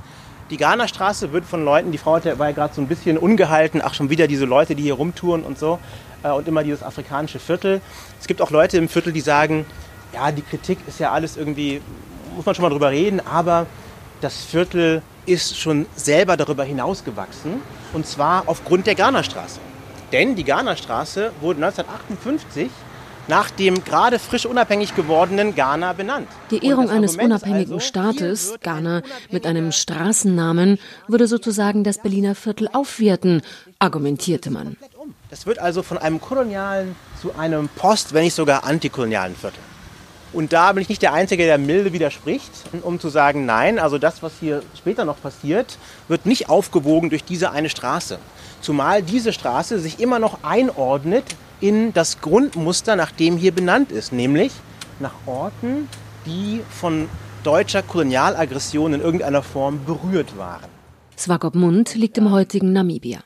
die 0.51 0.57
Ghana-Straße 0.57 1.33
wird 1.33 1.45
von 1.45 1.65
Leuten, 1.65 1.93
die 1.93 1.99
Frau 1.99 2.13
war 2.13 2.47
ja 2.49 2.53
gerade 2.53 2.75
so 2.75 2.81
ein 2.81 2.89
bisschen 2.89 3.19
ungehalten, 3.19 3.81
ach 3.85 3.95
schon 3.95 4.11
wieder 4.11 4.27
diese 4.27 4.45
Leute, 4.45 4.75
die 4.75 4.83
hier 4.83 4.95
rumtouren 4.95 5.43
und 5.43 5.59
so 5.59 5.79
äh, 6.23 6.31
und 6.31 6.49
immer 6.49 6.63
dieses 6.63 6.83
afrikanische 6.83 7.39
Viertel. 7.39 7.81
Es 8.21 8.27
gibt 8.27 8.41
auch 8.41 8.51
Leute 8.51 8.79
im 8.79 8.89
Viertel, 8.89 9.13
die 9.13 9.21
sagen, 9.21 9.67
ja, 10.13 10.33
die 10.33 10.43
Kritik 10.43 10.79
ist 10.87 11.01
ja 11.01 11.13
alles 11.13 11.37
irgendwie, 11.37 11.81
muss 12.35 12.47
man 12.47 12.55
schon 12.55 12.63
mal 12.63 12.71
drüber 12.71 12.91
reden, 12.91 13.21
aber 13.21 13.67
das 14.21 14.45
Viertel 14.45 15.03
ist 15.27 15.59
schon 15.59 15.87
selber 15.95 16.37
darüber 16.37 16.65
hinausgewachsen 16.65 17.61
und 17.93 18.07
zwar 18.07 18.45
aufgrund 18.47 18.87
der 18.87 18.95
Ghana-Straße. 18.95 19.61
Denn 20.13 20.35
die 20.35 20.45
Ghana-Straße 20.45 21.33
wurde 21.41 21.63
1958 21.63 22.71
nach 23.29 23.51
dem 23.51 23.85
gerade 23.85 24.19
frisch 24.19 24.47
unabhängig 24.47 24.97
gewordenen 24.97 25.55
Ghana 25.55 25.93
benannt. 25.93 26.29
Die 26.51 26.67
Ehrung 26.67 26.91
eines 26.91 27.17
unabhängigen 27.17 27.75
also, 27.75 27.87
Staates, 27.87 28.55
Ghana, 28.63 29.03
mit 29.31 29.47
einem 29.47 29.71
Straßennamen, 29.71 30.79
würde 31.07 31.27
sozusagen 31.27 31.85
das 31.85 31.99
Berliner 32.03 32.35
Viertel 32.35 32.69
aufwerten, 32.73 33.43
argumentierte 33.79 34.51
man. 34.51 34.77
Das 35.31 35.47
wird 35.47 35.59
also 35.59 35.83
von 35.83 35.99
einem 35.99 36.21
kolonialen 36.21 36.97
zu 37.21 37.35
einem 37.37 37.69
post-, 37.69 38.15
wenn 38.15 38.25
nicht 38.25 38.35
sogar 38.35 38.65
antikolonialen 38.65 39.37
Viertel. 39.37 39.61
Und 40.33 40.53
da 40.53 40.73
bin 40.73 40.83
ich 40.83 40.89
nicht 40.91 41.01
der 41.01 41.15
Einzige, 41.15 41.45
der 41.45 41.57
milde 41.57 41.93
widerspricht, 41.93 42.51
um 42.83 43.01
zu 43.01 43.09
sagen, 43.09 43.47
nein, 43.47 43.79
also 43.79 43.97
das, 43.97 44.23
was 44.23 44.33
hier 44.41 44.63
später 44.77 45.07
noch 45.07 45.21
passiert, 45.23 45.79
wird 46.07 46.27
nicht 46.27 46.51
aufgewogen 46.51 47.09
durch 47.09 47.25
diese 47.25 47.51
eine 47.51 47.71
Straße. 47.71 48.19
Zumal 48.61 49.03
diese 49.03 49.33
Straße 49.33 49.79
sich 49.79 50.01
immer 50.01 50.19
noch 50.19 50.43
einordnet 50.43 51.25
in 51.61 51.93
das 51.93 52.21
Grundmuster, 52.21 52.97
nach 52.97 53.11
dem 53.11 53.37
hier 53.37 53.53
benannt 53.53 53.93
ist, 53.93 54.13
nämlich 54.13 54.53
nach 55.01 55.15
Orten, 55.27 55.89
die 56.27 56.61
von 56.71 57.09
deutscher 57.43 57.83
Kolonialaggression 57.83 58.95
in 58.95 59.01
irgendeiner 59.01 59.43
Form 59.43 59.85
berührt 59.85 60.37
waren. 60.37 60.69
Swakopmund 61.17 61.95
liegt 61.95 62.19
im 62.19 62.31
heutigen 62.31 62.73
Namibia. 62.73 63.21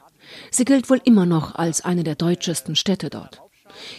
Sie 0.50 0.64
gilt 0.64 0.88
wohl 0.88 1.00
immer 1.04 1.26
noch 1.26 1.54
als 1.54 1.84
eine 1.84 2.04
der 2.04 2.14
deutschesten 2.14 2.76
Städte 2.76 3.10
dort. 3.10 3.42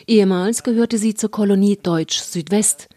Ehemals 0.07 0.63
gehörte 0.63 0.97
sie 0.97 1.13
zur 1.13 1.31
Kolonie 1.31 1.77
Deutsch 1.81 2.19
Südwest. 2.19 2.89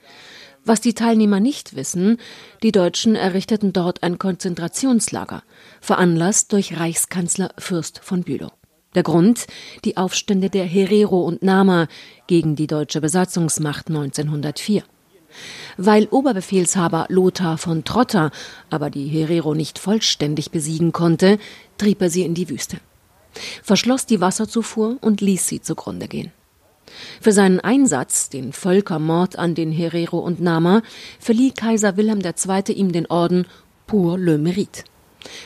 Was 0.64 0.80
die 0.80 0.94
Teilnehmer 0.94 1.38
nicht 1.38 1.76
wissen, 1.76 2.18
die 2.62 2.72
Deutschen 2.72 3.14
errichteten 3.14 3.72
dort 3.72 4.02
ein 4.02 4.18
Konzentrationslager, 4.18 5.42
veranlasst 5.80 6.52
durch 6.52 6.78
Reichskanzler 6.78 7.50
Fürst 7.58 8.00
von 8.02 8.24
Bülow. 8.24 8.50
Der 8.96 9.02
Grund? 9.02 9.46
Die 9.84 9.98
Aufstände 9.98 10.48
der 10.48 10.64
Herero 10.64 11.20
und 11.20 11.42
Nama 11.42 11.86
gegen 12.26 12.56
die 12.56 12.66
deutsche 12.66 13.02
Besatzungsmacht 13.02 13.88
1904. 13.88 14.84
Weil 15.76 16.06
Oberbefehlshaber 16.06 17.04
Lothar 17.10 17.58
von 17.58 17.84
Trotter 17.84 18.30
aber 18.70 18.88
die 18.88 19.06
Herero 19.06 19.54
nicht 19.54 19.78
vollständig 19.78 20.50
besiegen 20.50 20.92
konnte, 20.92 21.38
trieb 21.76 22.00
er 22.00 22.08
sie 22.08 22.22
in 22.22 22.32
die 22.32 22.48
Wüste, 22.48 22.78
verschloss 23.62 24.06
die 24.06 24.22
Wasserzufuhr 24.22 24.96
und 25.02 25.20
ließ 25.20 25.46
sie 25.46 25.60
zugrunde 25.60 26.08
gehen. 26.08 26.32
Für 27.20 27.32
seinen 27.32 27.60
Einsatz, 27.60 28.30
den 28.30 28.54
Völkermord 28.54 29.38
an 29.38 29.54
den 29.54 29.72
Herero 29.72 30.20
und 30.20 30.40
Nama, 30.40 30.80
verlieh 31.20 31.50
Kaiser 31.50 31.98
Wilhelm 31.98 32.22
II. 32.22 32.72
ihm 32.72 32.92
den 32.92 33.04
Orden 33.06 33.44
Pour 33.86 34.16
le 34.16 34.38
Mérite. 34.38 34.84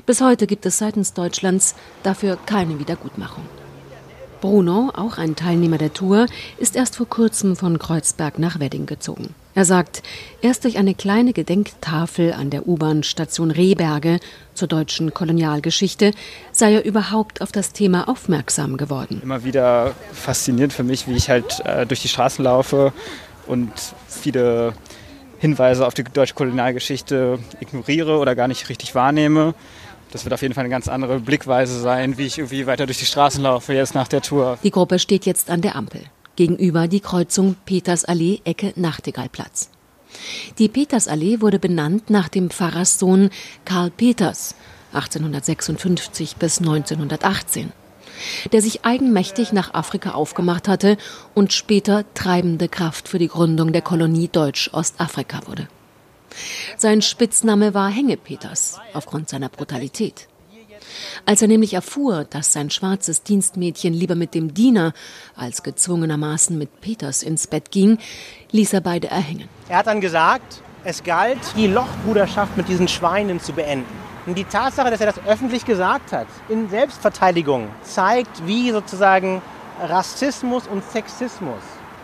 Bis 0.07 0.21
heute 0.21 0.47
gibt 0.47 0.67
es 0.67 0.79
seitens 0.79 1.13
Deutschlands 1.15 1.75
dafür 2.03 2.39
keine 2.47 2.79
Wiedergutmachung. 2.79 3.45
Bruno, 4.41 4.91
auch 4.97 5.19
ein 5.19 5.37
Teilnehmer 5.37 5.77
der 5.77 5.93
Tour, 5.93 6.27
ist 6.59 6.75
erst 6.75 6.97
vor 6.97 7.09
kurzem 7.09 7.57
von 7.57 7.79
Kreuzberg 7.79 8.39
nach 8.39 8.59
Wedding 8.59 8.87
gezogen. 8.87 9.35
Er 9.55 9.65
sagt, 9.65 10.03
erst 10.41 10.65
durch 10.65 10.79
eine 10.79 10.95
kleine 10.95 11.33
Gedenktafel 11.33 12.33
an 12.33 12.51
der 12.51 12.67
U-Bahn-Station 12.67 13.51
Rehberge 13.51 14.21
zur 14.55 14.69
deutschen 14.69 15.13
Kolonialgeschichte 15.13 16.13
sei 16.53 16.75
er 16.75 16.85
überhaupt 16.85 17.43
auf 17.43 17.53
das 17.53 17.73
Thema 17.73 18.09
aufmerksam 18.09 18.77
geworden. 18.77 19.21
Immer 19.23 19.45
wieder 19.45 19.95
faszinierend 20.13 20.73
für 20.73 20.85
mich, 20.85 21.07
wie 21.07 21.17
ich 21.17 21.29
halt 21.29 21.61
äh, 21.65 21.85
durch 21.85 22.01
die 22.01 22.09
Straßen 22.09 22.45
laufe 22.45 22.93
und 23.47 23.73
viele 24.09 24.73
Hinweise 25.41 25.87
auf 25.87 25.95
die 25.95 26.05
deutsche 26.05 26.35
Kolonialgeschichte 26.35 27.39
ignoriere 27.61 28.19
oder 28.19 28.35
gar 28.35 28.47
nicht 28.47 28.69
richtig 28.69 28.95
wahrnehme. 28.95 29.55
Das 30.13 30.25
wird 30.25 30.35
auf 30.35 30.43
jeden 30.43 30.55
Fall 30.55 30.65
eine 30.65 30.71
ganz 30.71 30.87
andere 30.87 31.19
Blickweise 31.19 31.81
sein, 31.81 32.19
wie 32.19 32.27
ich 32.27 32.39
irgendwie 32.39 32.67
weiter 32.67 32.87
durch 32.87 32.99
die 32.99 33.07
Straßen 33.07 33.43
laufe 33.43 33.73
jetzt 33.73 33.95
nach 33.95 34.09
der 34.09 34.21
Tour. 34.21 34.59
Die 34.63 34.71
Gruppe 34.71 34.99
steht 34.99 35.25
jetzt 35.25 35.51
an 35.51 35.63
der 35.63 35.77
Ampel. 35.77 36.03
Gegenüber 36.37 36.89
die 36.89 37.01
Kreuzung 37.01 37.57
Petersallee, 37.65 38.41
Ecke 38.45 38.73
Nachtigallplatz. 38.77 39.71
Die 40.59 40.69
Petersallee 40.69 41.41
wurde 41.41 41.59
benannt 41.59 42.11
nach 42.11 42.29
dem 42.29 42.51
Pfarrerssohn 42.51 43.31
Karl 43.65 43.91
Peters, 43.91 44.55
1856 44.93 46.37
bis 46.37 46.59
1918, 46.59 47.73
der 48.53 48.63
sich 48.63 48.85
eigenmächtig 48.85 49.53
nach 49.53 49.75
Afrika 49.75 50.13
aufgemacht 50.13 50.69
hatte 50.69 50.97
und 51.35 51.53
später 51.53 52.05
treibende 52.15 52.69
Kraft 52.69 53.09
für 53.09 53.19
die 53.19 53.29
Gründung 53.29 53.73
der 53.73 53.83
Kolonie 53.83 54.29
Deutsch-Ostafrika 54.29 55.47
wurde. 55.47 55.69
Sein 56.77 57.03
Spitzname 57.03 57.75
war 57.75 57.91
Hängepeters 57.91 58.79
aufgrund 58.95 59.29
seiner 59.29 59.49
Brutalität. 59.49 60.29
Als 61.27 61.43
er 61.43 61.49
nämlich 61.49 61.75
erfuhr, 61.75 62.25
dass 62.25 62.53
sein 62.53 62.71
schwarzes 62.71 63.23
Dienstmädchen 63.23 63.93
lieber 63.95 64.15
mit 64.15 64.35
dem 64.35 64.55
Diener 64.55 64.93
als 65.37 65.63
gezwungenermaßen 65.63 66.57
mit 66.57 66.81
Peters 66.81 67.23
ins 67.23 67.47
Bett 67.47 67.71
ging, 67.71 67.99
ließ 68.51 68.73
er 68.73 68.81
beide 68.81 69.09
erhängen. 69.09 69.49
Er 69.69 69.79
hat 69.79 69.87
dann 69.87 70.01
gesagt, 70.01 70.63
es 70.85 71.05
galt, 71.05 71.39
die 71.57 71.67
Lochbruderschaft 71.67 72.57
mit 72.57 72.69
diesen 72.69 72.89
Schweinen 72.89 73.41
zu 73.41 73.53
beenden. 73.53 74.10
Und 74.31 74.39
die 74.39 74.45
Tatsache, 74.45 74.93
dass 74.93 75.01
er 75.01 75.07
das 75.07 75.27
öffentlich 75.27 75.65
gesagt 75.65 76.13
hat, 76.13 76.29
in 76.49 76.71
Selbstverteidigung, 76.71 77.67
zeigt, 77.83 78.47
wie 78.47 78.71
sozusagen 78.71 79.43
Rassismus 79.83 80.69
und 80.69 80.89
Sexismus 80.89 81.59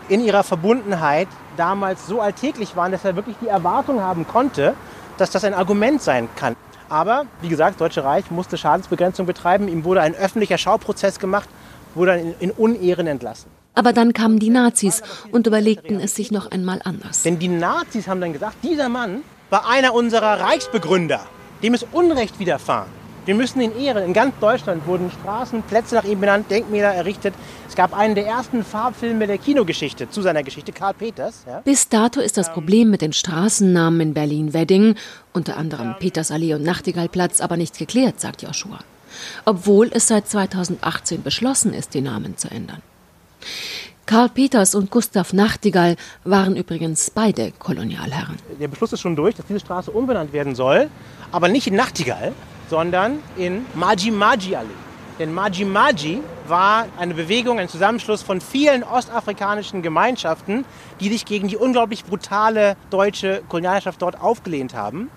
in 0.09 0.19
ihrer 0.19 0.43
Verbundenheit 0.43 1.29
damals 1.55 2.05
so 2.05 2.19
alltäglich 2.19 2.75
waren, 2.75 2.91
dass 2.91 3.05
er 3.05 3.15
wirklich 3.15 3.37
die 3.41 3.47
Erwartung 3.47 4.01
haben 4.01 4.27
konnte, 4.27 4.73
dass 5.17 5.31
das 5.31 5.45
ein 5.45 5.53
Argument 5.53 6.01
sein 6.01 6.27
kann. 6.35 6.57
Aber, 6.89 7.27
wie 7.39 7.47
gesagt, 7.47 7.75
das 7.75 7.77
Deutsche 7.77 8.03
Reich 8.03 8.29
musste 8.29 8.57
Schadensbegrenzung 8.57 9.25
betreiben. 9.25 9.69
Ihm 9.69 9.85
wurde 9.85 10.01
ein 10.01 10.13
öffentlicher 10.13 10.57
Schauprozess 10.57 11.19
gemacht, 11.19 11.47
wurde 11.95 12.11
dann 12.11 12.19
in, 12.19 12.33
in 12.39 12.51
Unehren 12.51 13.07
entlassen. 13.07 13.49
Aber 13.73 13.93
dann 13.93 14.11
kamen 14.11 14.39
die 14.39 14.49
Nazis 14.49 15.01
und 15.31 15.47
überlegten 15.47 16.01
es 16.01 16.13
sich 16.15 16.31
noch 16.31 16.51
einmal 16.51 16.81
anders. 16.83 17.23
Denn 17.23 17.39
die 17.39 17.47
Nazis 17.47 18.09
haben 18.09 18.19
dann 18.19 18.33
gesagt, 18.33 18.57
dieser 18.63 18.89
Mann 18.89 19.21
war 19.49 19.69
einer 19.69 19.93
unserer 19.93 20.41
Reichsbegründer. 20.41 21.21
Dem 21.63 21.73
ist 21.73 21.87
Unrecht 21.91 22.39
widerfahren. 22.39 22.89
Wir 23.25 23.35
müssen 23.35 23.59
ihn 23.59 23.77
ehren. 23.77 24.05
In 24.05 24.13
ganz 24.13 24.33
Deutschland 24.39 24.87
wurden 24.87 25.11
Straßen, 25.11 25.61
Plätze 25.63 25.95
nach 25.95 26.05
ihm 26.05 26.21
benannt, 26.21 26.49
Denkmäler 26.49 26.93
errichtet. 26.93 27.33
Es 27.67 27.75
gab 27.75 27.93
einen 27.93 28.15
der 28.15 28.25
ersten 28.25 28.63
Farbfilme 28.63 29.27
der 29.27 29.37
Kinogeschichte 29.37 30.09
zu 30.09 30.21
seiner 30.21 30.43
Geschichte, 30.43 30.71
Karl 30.71 30.93
Peters. 30.93 31.43
Ja. 31.45 31.59
Bis 31.59 31.89
dato 31.89 32.21
ist 32.21 32.37
das 32.37 32.53
Problem 32.53 32.89
mit 32.89 33.01
den 33.01 33.11
Straßennamen 33.11 33.99
in 33.99 34.13
Berlin-Wedding, 34.13 34.95
unter 35.33 35.57
anderem 35.57 35.95
Petersallee 35.99 36.53
und 36.53 36.63
Nachtigallplatz, 36.63 37.41
aber 37.41 37.57
nicht 37.57 37.77
geklärt, 37.77 38.21
sagt 38.21 38.43
Joshua. 38.43 38.79
Obwohl 39.43 39.89
es 39.93 40.07
seit 40.07 40.29
2018 40.29 41.21
beschlossen 41.21 41.73
ist, 41.73 41.95
die 41.95 42.01
Namen 42.01 42.37
zu 42.37 42.49
ändern. 42.49 42.81
Karl 44.07 44.29
Peters 44.29 44.73
und 44.73 44.89
Gustav 44.89 45.33
Nachtigall 45.33 45.97
waren 46.23 46.55
übrigens 46.55 47.11
beide 47.11 47.51
Kolonialherren. 47.51 48.37
Der 48.57 48.69
Beschluss 48.69 48.93
ist 48.93 49.01
schon 49.01 49.17
durch, 49.17 49.35
dass 49.35 49.45
diese 49.47 49.59
Straße 49.59 49.91
umbenannt 49.91 50.31
werden 50.31 50.55
soll, 50.55 50.89
aber 51.33 51.49
nicht 51.49 51.67
in 51.67 51.75
Nachtigall, 51.75 52.31
sondern 52.69 53.19
in 53.35 53.65
Maji 53.75 54.11
Maji 54.11 54.55
Allee. 54.55 54.69
Denn 55.19 55.33
Maji 55.33 55.65
Maji 55.65 56.21
war 56.47 56.85
eine 56.97 57.15
Bewegung, 57.15 57.59
ein 57.59 57.67
Zusammenschluss 57.67 58.21
von 58.21 58.39
vielen 58.39 58.85
ostafrikanischen 58.85 59.81
Gemeinschaften, 59.81 60.63
die 61.01 61.09
sich 61.09 61.25
gegen 61.25 61.49
die 61.49 61.57
unglaublich 61.57 62.05
brutale 62.05 62.77
deutsche 62.89 63.41
Kolonialherrschaft 63.49 64.01
dort 64.01 64.21
aufgelehnt 64.21 64.73
haben. 64.73 65.09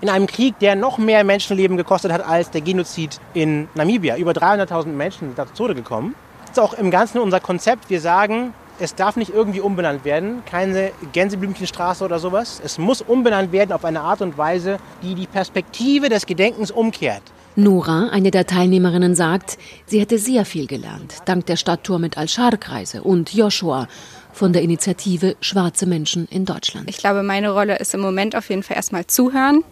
In 0.00 0.08
einem 0.08 0.28
Krieg, 0.28 0.56
der 0.60 0.76
noch 0.76 0.98
mehr 0.98 1.24
Menschenleben 1.24 1.76
gekostet 1.76 2.12
hat 2.12 2.24
als 2.24 2.52
der 2.52 2.60
Genozid 2.60 3.18
in 3.34 3.66
Namibia. 3.74 4.16
Über 4.16 4.30
300.000 4.30 4.86
Menschen 4.86 5.30
sind 5.30 5.38
da 5.38 5.48
zu 5.48 5.54
Tode 5.54 5.74
gekommen. 5.74 6.14
Das 6.56 6.64
ist 6.64 6.72
auch 6.72 6.78
im 6.78 6.90
Ganzen 6.90 7.18
unser 7.18 7.38
Konzept. 7.38 7.90
Wir 7.90 8.00
sagen, 8.00 8.54
es 8.80 8.94
darf 8.94 9.16
nicht 9.16 9.30
irgendwie 9.30 9.60
umbenannt 9.60 10.06
werden, 10.06 10.42
keine 10.46 10.90
Gänseblümchenstraße 11.12 12.02
oder 12.02 12.18
sowas. 12.18 12.62
Es 12.64 12.78
muss 12.78 13.02
umbenannt 13.02 13.52
werden 13.52 13.72
auf 13.72 13.84
eine 13.84 14.00
Art 14.00 14.22
und 14.22 14.38
Weise, 14.38 14.78
die 15.02 15.14
die 15.14 15.26
Perspektive 15.26 16.08
des 16.08 16.24
Gedenkens 16.24 16.70
umkehrt. 16.70 17.20
Nora, 17.56 18.08
eine 18.10 18.30
der 18.30 18.46
Teilnehmerinnen, 18.46 19.14
sagt, 19.14 19.58
sie 19.84 20.00
hätte 20.00 20.18
sehr 20.18 20.46
viel 20.46 20.66
gelernt, 20.66 21.16
dank 21.26 21.44
der 21.44 21.56
Stadttour 21.56 21.98
mit 21.98 22.16
Al-Shar-Kreise 22.16 23.02
und 23.02 23.34
Joshua 23.34 23.86
von 24.32 24.54
der 24.54 24.62
Initiative 24.62 25.36
Schwarze 25.42 25.84
Menschen 25.84 26.26
in 26.30 26.46
Deutschland. 26.46 26.88
Ich 26.88 26.96
glaube, 26.96 27.22
meine 27.22 27.50
Rolle 27.50 27.76
ist 27.76 27.92
im 27.92 28.00
Moment 28.00 28.34
auf 28.34 28.48
jeden 28.48 28.62
Fall 28.62 28.76
erstmal 28.76 29.06
zuhören 29.06 29.62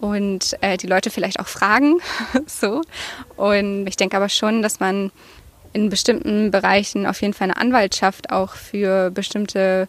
und 0.00 0.56
äh, 0.60 0.76
die 0.76 0.86
Leute 0.86 1.10
vielleicht 1.10 1.38
auch 1.38 1.46
fragen. 1.46 2.00
so. 2.46 2.82
Und 3.36 3.86
ich 3.86 3.96
denke 3.96 4.16
aber 4.16 4.28
schon, 4.28 4.62
dass 4.62 4.80
man 4.80 5.12
in 5.74 5.90
bestimmten 5.90 6.50
Bereichen 6.50 7.06
auf 7.06 7.20
jeden 7.20 7.34
Fall 7.34 7.50
eine 7.50 7.56
Anwaltschaft 7.58 8.30
auch 8.30 8.54
für 8.54 9.10
bestimmte 9.10 9.88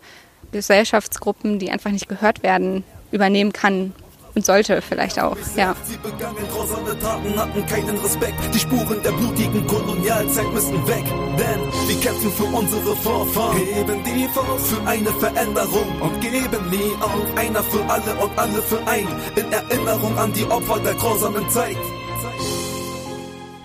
Gesellschaftsgruppen, 0.52 1.60
die 1.60 1.71
einfach 1.71 1.91
nicht 1.91 2.10
gehört 2.10 2.43
werden, 2.43 2.84
übernehmen 3.12 3.54
kann 3.54 3.93
und 4.36 4.45
sollte 4.45 4.82
vielleicht 4.82 5.19
auch, 5.19 5.38
ja. 5.56 5.76
Sie 5.86 5.98
begangen 5.98 6.45
grausame 6.52 6.98
Taten, 7.00 7.38
hatten 7.38 7.65
keinen 7.67 7.98
Respekt. 8.00 8.36
Die 8.54 8.60
Spuren 8.60 9.02
der 9.02 9.12
blutigen 9.12 9.65
Kolonialzeit 9.65 10.52
müssen 10.54 10.88
weg, 10.88 11.06
denn 11.39 11.88
wir 11.88 12.00
kämpfen 12.02 12.32
für 12.32 12.43
unsere 12.43 12.95
Vorfahren. 12.98 13.58
Geben 13.58 14.04
die 14.04 14.28
Faust 14.34 14.67
für 14.67 14.88
eine 14.88 15.12
Veränderung 15.12 16.02
und 16.02 16.19
geben 16.19 16.69
nie 16.69 16.91
auf. 17.00 17.38
Einer 17.38 17.63
für 17.63 17.86
alle 17.89 18.15
und 18.15 18.38
alle 18.38 18.62
für 18.62 18.86
ein. 18.88 19.08
In 19.36 19.52
Erinnerung 19.52 20.17
an 20.17 20.34
die 20.34 20.45
Opfer 20.45 20.80
der 20.80 20.95
grausamen 20.95 21.50
Zeit. 21.50 21.78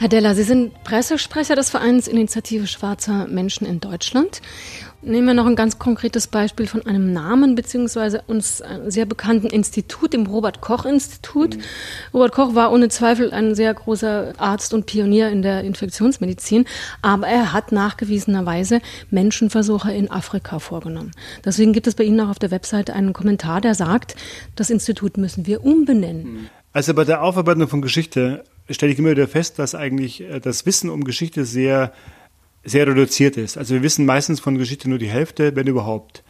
Herr 0.01 0.09
Deller, 0.09 0.35
Sie 0.35 0.45
sind 0.45 0.83
Pressesprecher 0.83 1.57
des 1.57 1.69
Vereins 1.69 2.09
Initiative 2.09 2.67
Schwarzer 2.67 3.27
Menschen 3.27 3.67
in 3.67 3.81
Deutschland. 3.81 4.41
Nehmen 5.03 5.27
wir 5.27 5.35
noch 5.35 5.45
ein 5.45 5.57
ganz 5.57 5.79
konkretes 5.79 6.27
Beispiel 6.27 6.67
von 6.67 6.87
einem 6.87 7.13
Namen 7.13 7.55
beziehungsweise 7.55 8.23
uns 8.27 8.63
sehr 8.87 9.05
bekannten 9.05 9.49
Institut, 9.49 10.15
dem 10.15 10.25
Robert 10.25 10.63
Koch 10.63 10.87
Institut. 10.87 11.59
Mhm. 11.59 11.63
Robert 12.15 12.33
Koch 12.33 12.55
war 12.55 12.73
ohne 12.73 12.89
Zweifel 12.89 13.31
ein 13.31 13.55
sehr 13.55 13.75
großer 13.75 14.33
Arzt 14.39 14.73
und 14.73 14.87
Pionier 14.87 15.29
in 15.29 15.43
der 15.43 15.65
Infektionsmedizin, 15.65 16.65
aber 17.03 17.27
er 17.27 17.53
hat 17.53 17.71
nachgewiesenerweise 17.71 18.81
Menschenversuche 19.11 19.93
in 19.93 20.11
Afrika 20.11 20.61
vorgenommen. 20.61 21.11
Deswegen 21.45 21.75
gibt 21.75 21.87
es 21.87 21.95
bei 21.95 22.05
Ihnen 22.05 22.21
auch 22.21 22.31
auf 22.31 22.39
der 22.39 22.51
Webseite 22.51 22.95
einen 22.95 23.13
Kommentar, 23.13 23.61
der 23.61 23.75
sagt, 23.75 24.17
das 24.57 24.71
Institut 24.71 25.19
müssen 25.19 25.47
wir 25.47 25.63
umbenennen. 25.63 26.49
Also 26.73 26.95
bei 26.95 27.05
der 27.05 27.23
Aufarbeitung 27.23 27.69
von 27.69 27.83
Geschichte 27.83 28.45
stelle 28.71 28.93
ich 28.93 28.99
immer 28.99 29.11
wieder 29.11 29.29
fest, 29.29 29.59
dass 29.59 29.75
eigentlich 29.75 30.23
äh, 30.23 30.41
das 30.41 30.67
Wissen 30.67 30.91
um 30.91 31.05
Geschichte 31.05 31.45
sehr, 31.45 31.93
sehr 32.65 32.87
reduziert 32.87 33.37
ist. 33.37 33.57
Also 33.57 33.75
wir 33.75 33.83
wissen 33.83 34.07
meistens 34.07 34.41
von 34.41 34.59
Geschichte 34.59 34.89
nur 34.89 34.99
die 34.99 35.09
Hälfte, 35.09 35.57
wenn 35.57 35.67
überhaupt. 35.67 36.23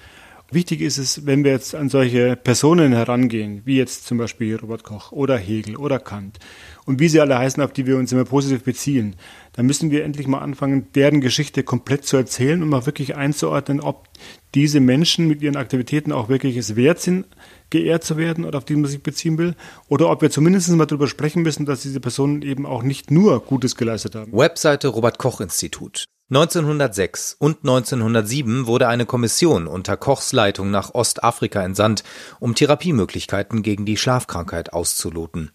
Wichtig 0.53 0.81
ist 0.81 0.99
es, 0.99 1.27
wenn 1.27 1.45
wir 1.45 1.53
jetzt 1.53 1.77
an 1.77 1.89
solche 1.89 2.35
Personen 2.35 2.93
herangehen, 2.93 3.63
wie 3.67 3.77
jetzt 3.77 4.07
zum 4.07 4.19
Beispiel 4.19 4.57
Robert 4.57 4.83
Koch 4.83 5.13
oder 5.13 5.39
Hegel 5.39 5.77
oder 5.77 6.01
Kant 6.01 6.41
und 6.87 6.99
wie 6.99 7.09
sie 7.09 7.21
alle 7.21 7.39
heißen, 7.39 7.63
auf 7.63 7.73
die 7.73 7.87
wir 7.87 7.97
uns 7.97 8.11
immer 8.11 8.25
positiv 8.25 8.65
beziehen, 8.65 9.15
dann 9.53 9.67
müssen 9.67 9.93
wir 9.93 10.03
endlich 10.05 10.27
mal 10.27 10.41
anfangen, 10.41 10.89
deren 10.97 11.21
Geschichte 11.21 11.63
komplett 11.63 12.05
zu 12.05 12.17
erzählen 12.17 12.65
und 12.65 12.69
mal 12.69 12.85
wirklich 12.85 13.15
einzuordnen, 13.15 13.81
ob 13.81 14.09
diese 14.57 14.81
Menschen 14.81 15.29
mit 15.29 15.41
ihren 15.41 15.55
Aktivitäten 15.55 16.11
auch 16.11 16.29
wirklich 16.29 16.57
es 16.57 16.75
wert 16.75 17.01
sind, 17.01 17.27
geehrt 17.71 18.05
zu 18.05 18.17
werden 18.17 18.45
oder 18.45 18.59
auf 18.59 18.65
die 18.65 18.77
man 18.77 18.91
sich 18.91 19.03
beziehen 19.03 19.39
will, 19.39 19.55
oder 19.89 20.11
ob 20.11 20.23
wir 20.23 20.31
zumindest 20.31 20.69
mal 20.71 20.87
darüber 20.87 21.07
sprechen 21.07 21.43
müssen, 21.43 21.67
dass 21.67 21.83
diese 21.83 22.01
Personen 22.01 22.43
eben 22.43 22.67
auch 22.67 22.83
nicht 22.83 23.11
nur 23.11 23.41
Gutes 23.41 23.77
geleistet 23.77 24.15
haben. 24.15 24.33
Webseite 24.33 24.89
Robert 24.89 25.19
Koch 25.19 25.41
Institut. 25.41 26.05
1906 26.33 27.35
und 27.41 27.59
1907 27.65 28.69
wurde 28.69 28.87
eine 28.87 29.05
Kommission 29.05 29.67
unter 29.67 29.97
Kochs 29.97 30.33
Leitung 30.33 30.71
nach 30.71 30.95
Ostafrika 30.95 31.61
entsandt, 31.65 32.05
um 32.39 32.55
Therapiemöglichkeiten 32.55 33.63
gegen 33.63 33.85
die 33.85 33.97
Schlafkrankheit 33.97 34.73
auszuloten. 34.73 35.51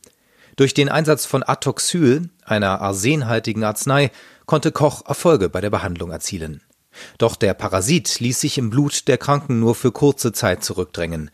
Durch 0.57 0.73
den 0.73 0.89
Einsatz 0.89 1.25
von 1.25 1.43
Atoxyl, 1.43 2.29
einer 2.43 2.81
arsenhaltigen 2.81 3.63
Arznei, 3.63 4.11
konnte 4.45 4.73
Koch 4.73 5.05
Erfolge 5.05 5.47
bei 5.47 5.61
der 5.61 5.69
Behandlung 5.69 6.11
erzielen. 6.11 6.61
Doch 7.17 7.35
der 7.35 7.53
Parasit 7.53 8.19
ließ 8.19 8.39
sich 8.39 8.57
im 8.57 8.69
Blut 8.69 9.07
der 9.07 9.17
Kranken 9.17 9.59
nur 9.59 9.75
für 9.75 9.91
kurze 9.91 10.33
Zeit 10.33 10.63
zurückdrängen. 10.63 11.31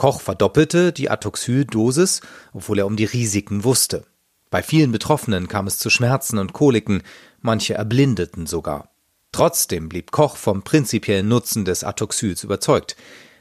Koch 0.00 0.22
verdoppelte 0.22 0.94
die 0.94 1.10
Atoxyldosis, 1.10 2.22
obwohl 2.54 2.78
er 2.78 2.86
um 2.86 2.96
die 2.96 3.04
Risiken 3.04 3.64
wusste. 3.64 4.06
Bei 4.48 4.62
vielen 4.62 4.92
Betroffenen 4.92 5.46
kam 5.46 5.66
es 5.66 5.76
zu 5.76 5.90
Schmerzen 5.90 6.38
und 6.38 6.54
Koliken, 6.54 7.02
manche 7.42 7.74
erblindeten 7.74 8.46
sogar. 8.46 8.94
Trotzdem 9.30 9.90
blieb 9.90 10.10
Koch 10.10 10.36
vom 10.36 10.62
prinzipiellen 10.62 11.28
Nutzen 11.28 11.66
des 11.66 11.84
Atoxyls 11.84 12.44
überzeugt. 12.44 12.96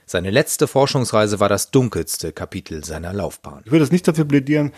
Seine 0.05 0.31
letzte 0.31 0.67
Forschungsreise 0.67 1.39
war 1.39 1.47
das 1.47 1.71
dunkelste 1.71 2.33
Kapitel 2.33 2.83
seiner 2.83 3.13
Laufbahn. 3.13 3.61
Ich 3.63 3.71
würde 3.71 3.85
es 3.85 3.93
nicht 3.93 4.05
dafür 4.05 4.25
plädieren, 4.25 4.73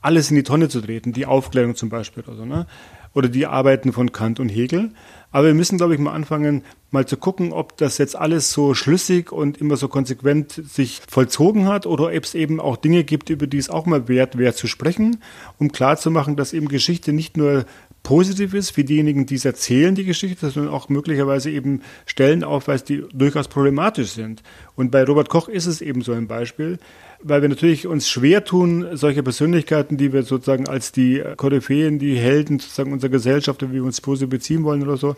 alles 0.00 0.30
in 0.30 0.36
die 0.36 0.42
Tonne 0.42 0.70
zu 0.70 0.80
treten, 0.80 1.12
die 1.12 1.26
Aufklärung 1.26 1.74
zum 1.74 1.90
Beispiel 1.90 2.22
oder 2.22 2.36
so, 2.36 2.46
ne? 2.46 2.66
oder 3.16 3.28
die 3.28 3.46
Arbeiten 3.46 3.92
von 3.92 4.12
Kant 4.12 4.40
und 4.40 4.48
Hegel. 4.48 4.92
Aber 5.36 5.48
wir 5.48 5.54
müssen, 5.54 5.76
glaube 5.76 5.92
ich, 5.92 6.00
mal 6.00 6.14
anfangen, 6.14 6.64
mal 6.90 7.04
zu 7.04 7.18
gucken, 7.18 7.52
ob 7.52 7.76
das 7.76 7.98
jetzt 7.98 8.16
alles 8.16 8.52
so 8.52 8.72
schlüssig 8.72 9.32
und 9.32 9.58
immer 9.58 9.76
so 9.76 9.86
konsequent 9.86 10.62
sich 10.66 11.02
vollzogen 11.06 11.68
hat 11.68 11.84
oder 11.84 12.04
ob 12.04 12.24
es 12.24 12.34
eben 12.34 12.58
auch 12.58 12.78
Dinge 12.78 13.04
gibt, 13.04 13.28
über 13.28 13.46
die 13.46 13.58
es 13.58 13.68
auch 13.68 13.84
mal 13.84 14.08
wert 14.08 14.38
wäre 14.38 14.54
zu 14.54 14.66
sprechen, 14.66 15.18
um 15.58 15.70
klarzumachen, 15.72 16.36
dass 16.36 16.54
eben 16.54 16.68
Geschichte 16.68 17.12
nicht 17.12 17.36
nur 17.36 17.66
positiv 18.06 18.54
ist 18.54 18.70
für 18.70 18.84
diejenigen, 18.84 19.26
die 19.26 19.34
es 19.34 19.44
erzählen, 19.44 19.96
die 19.96 20.04
Geschichte, 20.04 20.48
sondern 20.48 20.72
auch 20.72 20.88
möglicherweise 20.88 21.50
eben 21.50 21.82
Stellen 22.06 22.44
aufweist, 22.44 22.88
die 22.88 23.02
durchaus 23.12 23.48
problematisch 23.48 24.10
sind. 24.10 24.44
Und 24.76 24.92
bei 24.92 25.02
Robert 25.02 25.28
Koch 25.28 25.48
ist 25.48 25.66
es 25.66 25.80
eben 25.80 26.02
so 26.02 26.12
ein 26.12 26.28
Beispiel, 26.28 26.78
weil 27.20 27.42
wir 27.42 27.48
natürlich 27.48 27.88
uns 27.88 28.08
schwer 28.08 28.44
tun, 28.44 28.86
solche 28.92 29.24
Persönlichkeiten, 29.24 29.96
die 29.96 30.12
wir 30.12 30.22
sozusagen 30.22 30.68
als 30.68 30.92
die 30.92 31.20
Koryphäen, 31.36 31.98
die 31.98 32.16
Helden 32.16 32.60
sozusagen 32.60 32.92
unserer 32.92 33.10
Gesellschaft, 33.10 33.60
wie 33.62 33.72
wir 33.72 33.82
uns 33.82 34.00
positiv 34.00 34.28
beziehen 34.28 34.62
wollen 34.62 34.84
oder 34.84 34.96
so, 34.96 35.16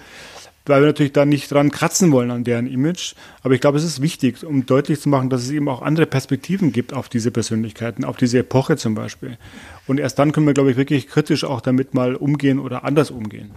weil 0.68 0.82
wir 0.82 0.86
natürlich 0.86 1.12
da 1.12 1.24
nicht 1.24 1.50
dran 1.50 1.70
kratzen 1.70 2.12
wollen 2.12 2.30
an 2.30 2.44
deren 2.44 2.66
Image. 2.66 3.14
Aber 3.42 3.54
ich 3.54 3.60
glaube, 3.60 3.78
es 3.78 3.84
ist 3.84 4.02
wichtig, 4.02 4.44
um 4.44 4.66
deutlich 4.66 5.00
zu 5.00 5.08
machen, 5.08 5.30
dass 5.30 5.42
es 5.42 5.50
eben 5.50 5.68
auch 5.68 5.82
andere 5.82 6.06
Perspektiven 6.06 6.72
gibt 6.72 6.92
auf 6.92 7.08
diese 7.08 7.30
Persönlichkeiten, 7.30 8.04
auf 8.04 8.16
diese 8.16 8.38
Epoche 8.38 8.76
zum 8.76 8.94
Beispiel. 8.94 9.38
Und 9.86 9.98
erst 9.98 10.18
dann 10.18 10.32
können 10.32 10.46
wir, 10.46 10.54
glaube 10.54 10.70
ich, 10.70 10.76
wirklich 10.76 11.08
kritisch 11.08 11.44
auch 11.44 11.60
damit 11.60 11.94
mal 11.94 12.14
umgehen 12.14 12.58
oder 12.58 12.84
anders 12.84 13.10
umgehen. 13.10 13.50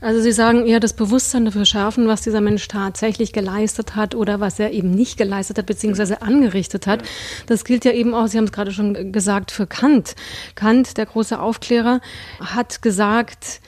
Also 0.00 0.20
Sie 0.20 0.30
sagen 0.30 0.64
eher 0.64 0.78
das 0.78 0.92
Bewusstsein 0.92 1.44
dafür 1.44 1.64
schärfen, 1.64 2.06
was 2.06 2.22
dieser 2.22 2.40
Mensch 2.40 2.68
tatsächlich 2.68 3.32
geleistet 3.32 3.96
hat 3.96 4.14
oder 4.14 4.38
was 4.38 4.60
er 4.60 4.70
eben 4.70 4.92
nicht 4.92 5.18
geleistet 5.18 5.58
hat, 5.58 5.66
beziehungsweise 5.66 6.22
angerichtet 6.22 6.86
hat. 6.86 7.02
Das 7.46 7.64
gilt 7.64 7.84
ja 7.84 7.90
eben 7.90 8.14
auch, 8.14 8.28
Sie 8.28 8.38
haben 8.38 8.44
es 8.44 8.52
gerade 8.52 8.70
schon 8.70 9.10
gesagt, 9.12 9.50
für 9.50 9.66
Kant. 9.66 10.14
Kant, 10.54 10.98
der 10.98 11.06
große 11.06 11.40
Aufklärer, 11.40 12.00
hat 12.38 12.80
gesagt, 12.80 13.60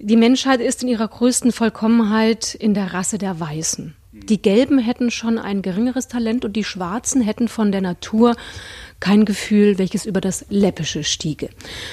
die 0.00 0.16
Menschheit 0.16 0.60
ist 0.60 0.82
in 0.82 0.88
ihrer 0.88 1.08
größten 1.08 1.52
Vollkommenheit 1.52 2.54
in 2.54 2.74
der 2.74 2.94
Rasse 2.94 3.18
der 3.18 3.40
Weißen. 3.40 3.94
Die 4.12 4.40
Gelben 4.40 4.78
hätten 4.78 5.10
schon 5.10 5.38
ein 5.38 5.62
geringeres 5.62 6.08
Talent 6.08 6.44
und 6.44 6.56
die 6.56 6.64
Schwarzen 6.64 7.20
hätten 7.20 7.46
von 7.46 7.72
der 7.72 7.80
Natur 7.80 8.36
kein 9.00 9.24
Gefühl, 9.24 9.78
welches 9.78 10.06
über 10.06 10.20
das 10.20 10.46
Läppische 10.48 11.04
stiege. 11.04 11.50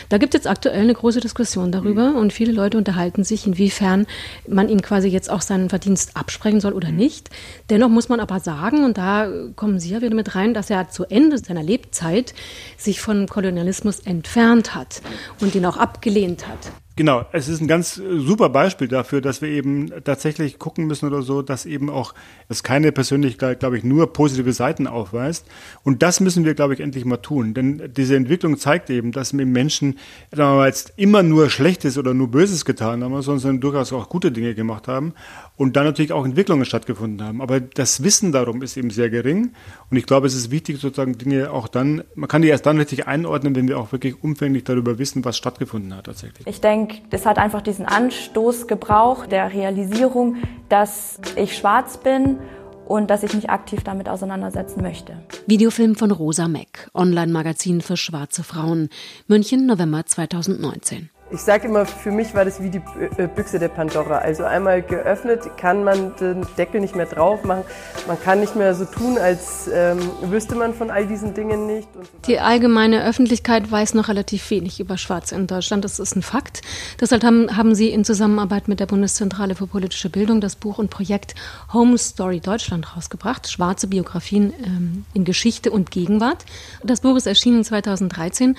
Da 0.09 0.17
gibt 0.17 0.33
es 0.33 0.39
jetzt 0.39 0.47
aktuell 0.47 0.81
eine 0.81 0.93
große 0.93 1.19
Diskussion 1.19 1.71
darüber 1.71 2.11
mhm. 2.11 2.17
und 2.17 2.33
viele 2.33 2.51
Leute 2.51 2.77
unterhalten 2.77 3.23
sich, 3.23 3.45
inwiefern 3.45 4.07
man 4.47 4.69
ihm 4.69 4.81
quasi 4.81 5.09
jetzt 5.09 5.29
auch 5.29 5.41
seinen 5.41 5.69
Verdienst 5.69 6.15
absprechen 6.15 6.61
soll 6.61 6.73
oder 6.73 6.91
nicht. 6.91 7.29
Dennoch 7.69 7.89
muss 7.89 8.09
man 8.09 8.19
aber 8.19 8.39
sagen, 8.39 8.83
und 8.85 8.97
da 8.97 9.29
kommen 9.55 9.79
Sie 9.79 9.91
ja 9.91 10.01
wieder 10.01 10.15
mit 10.15 10.35
rein, 10.35 10.53
dass 10.53 10.69
er 10.69 10.89
zu 10.89 11.05
Ende 11.05 11.37
seiner 11.37 11.63
Lebzeit 11.63 12.33
sich 12.77 13.01
von 13.01 13.27
Kolonialismus 13.27 13.99
entfernt 13.99 14.73
hat 14.73 15.01
und 15.41 15.53
ihn 15.53 15.65
auch 15.65 15.77
abgelehnt 15.77 16.47
hat. 16.47 16.71
Genau, 16.97 17.25
es 17.33 17.49
ist 17.49 17.59
ein 17.59 17.67
ganz 17.67 17.97
äh, 17.97 18.19
super 18.19 18.47
Beispiel 18.47 18.87
dafür, 18.87 19.19
dass 19.19 19.41
wir 19.41 19.49
eben 19.49 19.91
tatsächlich 20.05 20.59
gucken 20.59 20.87
müssen 20.87 21.05
oder 21.05 21.23
so, 21.23 21.41
dass 21.41 21.65
eben 21.65 21.89
auch 21.89 22.13
es 22.47 22.63
keine 22.63 22.93
Persönlichkeit, 22.93 23.59
glaube 23.59 23.77
ich, 23.77 23.83
nur 23.83 24.13
positive 24.13 24.53
Seiten 24.53 24.87
aufweist. 24.87 25.45
Und 25.83 26.03
das 26.03 26.21
müssen 26.21 26.45
wir, 26.45 26.53
glaube 26.53 26.73
ich, 26.73 26.79
endlich 26.79 27.03
mal 27.03 27.17
tun. 27.17 27.53
Denn 27.53 27.91
diese 27.97 28.15
Entwicklung 28.15 28.57
zeigt 28.57 28.89
eben, 28.89 29.11
dass 29.11 29.33
mit 29.33 29.47
Menschen 29.47 29.99
sagen 30.31 30.51
wir 30.51 30.55
mal, 30.55 30.67
jetzt 30.67 30.93
immer 30.95 31.21
nur 31.21 31.49
Schlechtes 31.49 31.97
oder 31.97 32.13
nur 32.13 32.29
Böses 32.29 32.63
getan 32.63 33.03
haben, 33.03 33.21
sondern 33.21 33.59
durchaus 33.59 33.91
auch 33.91 34.07
gute 34.07 34.31
Dinge 34.31 34.55
gemacht 34.55 34.87
haben 34.87 35.13
und 35.57 35.75
dann 35.75 35.85
natürlich 35.85 36.11
auch 36.11 36.25
Entwicklungen 36.25 36.65
stattgefunden 36.65 37.25
haben. 37.25 37.41
Aber 37.41 37.59
das 37.59 38.03
Wissen 38.03 38.31
darum 38.31 38.61
ist 38.61 38.75
eben 38.77 38.89
sehr 38.89 39.09
gering. 39.09 39.51
Und 39.89 39.97
ich 39.97 40.05
glaube, 40.05 40.27
es 40.27 40.35
ist 40.35 40.51
wichtig, 40.51 40.79
sozusagen 40.79 41.17
Dinge 41.17 41.51
auch 41.51 41.67
dann, 41.67 42.03
man 42.15 42.27
kann 42.27 42.41
die 42.41 42.49
erst 42.49 42.65
dann 42.65 42.77
richtig 42.77 43.07
einordnen, 43.07 43.55
wenn 43.55 43.67
wir 43.67 43.79
auch 43.79 43.91
wirklich 43.91 44.21
umfänglich 44.23 44.63
darüber 44.63 44.99
wissen, 44.99 45.23
was 45.23 45.37
stattgefunden 45.37 45.95
hat 45.95 46.05
tatsächlich. 46.05 46.45
Ich 46.47 46.61
denke, 46.61 46.97
das 47.09 47.25
hat 47.25 47.37
einfach 47.37 47.61
diesen 47.61 47.85
Anstoß 47.85 48.67
gebraucht, 48.67 49.31
der 49.31 49.53
Realisierung, 49.53 50.37
dass 50.69 51.19
ich 51.35 51.57
schwarz 51.57 51.97
bin 51.97 52.37
und 52.85 53.09
dass 53.09 53.23
ich 53.23 53.33
mich 53.33 53.49
aktiv 53.49 53.83
damit 53.83 54.09
auseinandersetzen 54.09 54.81
möchte. 54.81 55.17
Videofilm 55.47 55.95
von 55.95 56.11
Rosa 56.11 56.47
Meck, 56.47 56.89
Online-Magazin 56.93 57.81
für 57.81 57.97
schwarze 57.97 58.43
Frauen, 58.43 58.89
München, 59.27 59.65
November 59.65 60.05
2019. 60.05 61.09
Ich 61.31 61.41
sage 61.41 61.67
immer, 61.67 61.87
für 61.87 62.11
mich 62.11 62.35
war 62.35 62.45
das 62.45 62.61
wie 62.61 62.69
die 62.69 62.81
äh, 63.17 63.27
Büchse 63.27 63.57
der 63.57 63.69
Pandora. 63.69 64.19
Also 64.19 64.43
einmal 64.43 64.83
geöffnet, 64.83 65.57
kann 65.57 65.83
man 65.83 66.15
den 66.17 66.45
Deckel 66.55 66.81
nicht 66.81 66.95
mehr 66.95 67.07
drauf 67.07 67.43
machen. 67.43 67.63
Man 68.05 68.21
kann 68.21 68.41
nicht 68.41 68.55
mehr 68.55 68.75
so 68.75 68.85
tun, 68.85 69.17
als 69.17 69.67
ähm, 69.73 69.97
wüsste 70.21 70.53
man 70.53 70.75
von 70.75 70.91
all 70.91 71.07
diesen 71.07 71.33
Dingen 71.33 71.65
nicht. 71.65 71.87
die 72.27 72.39
allgemeine 72.39 73.03
Öffentlichkeit 73.03 73.71
weiß 73.71 73.95
noch 73.95 74.07
relativ 74.07 74.47
wenig 74.51 74.79
über 74.79 74.99
Schwarz 74.99 75.31
in 75.31 75.47
Deutschland. 75.47 75.83
Das 75.83 75.97
ist 75.97 76.15
ein 76.15 76.21
Fakt. 76.21 76.61
Deshalb 77.01 77.23
haben, 77.23 77.57
haben 77.57 77.73
Sie 77.73 77.89
in 77.89 78.05
Zusammenarbeit 78.05 78.67
mit 78.67 78.79
der 78.79 78.85
Bundeszentrale 78.85 79.55
für 79.55 79.65
politische 79.65 80.11
Bildung 80.11 80.41
das 80.41 80.55
Buch 80.55 80.77
und 80.77 80.91
Projekt 80.91 81.33
Home 81.73 81.97
Story 81.97 82.39
Deutschland 82.39 82.95
rausgebracht. 82.95 83.49
Schwarze 83.49 83.87
Biografien 83.87 84.53
ähm, 84.63 85.05
in 85.15 85.25
Geschichte 85.25 85.71
und 85.71 85.89
Gegenwart. 85.89 86.45
Das 86.83 87.01
Buch 87.01 87.15
ist 87.15 87.25
erschienen 87.25 87.63
2013 87.63 88.55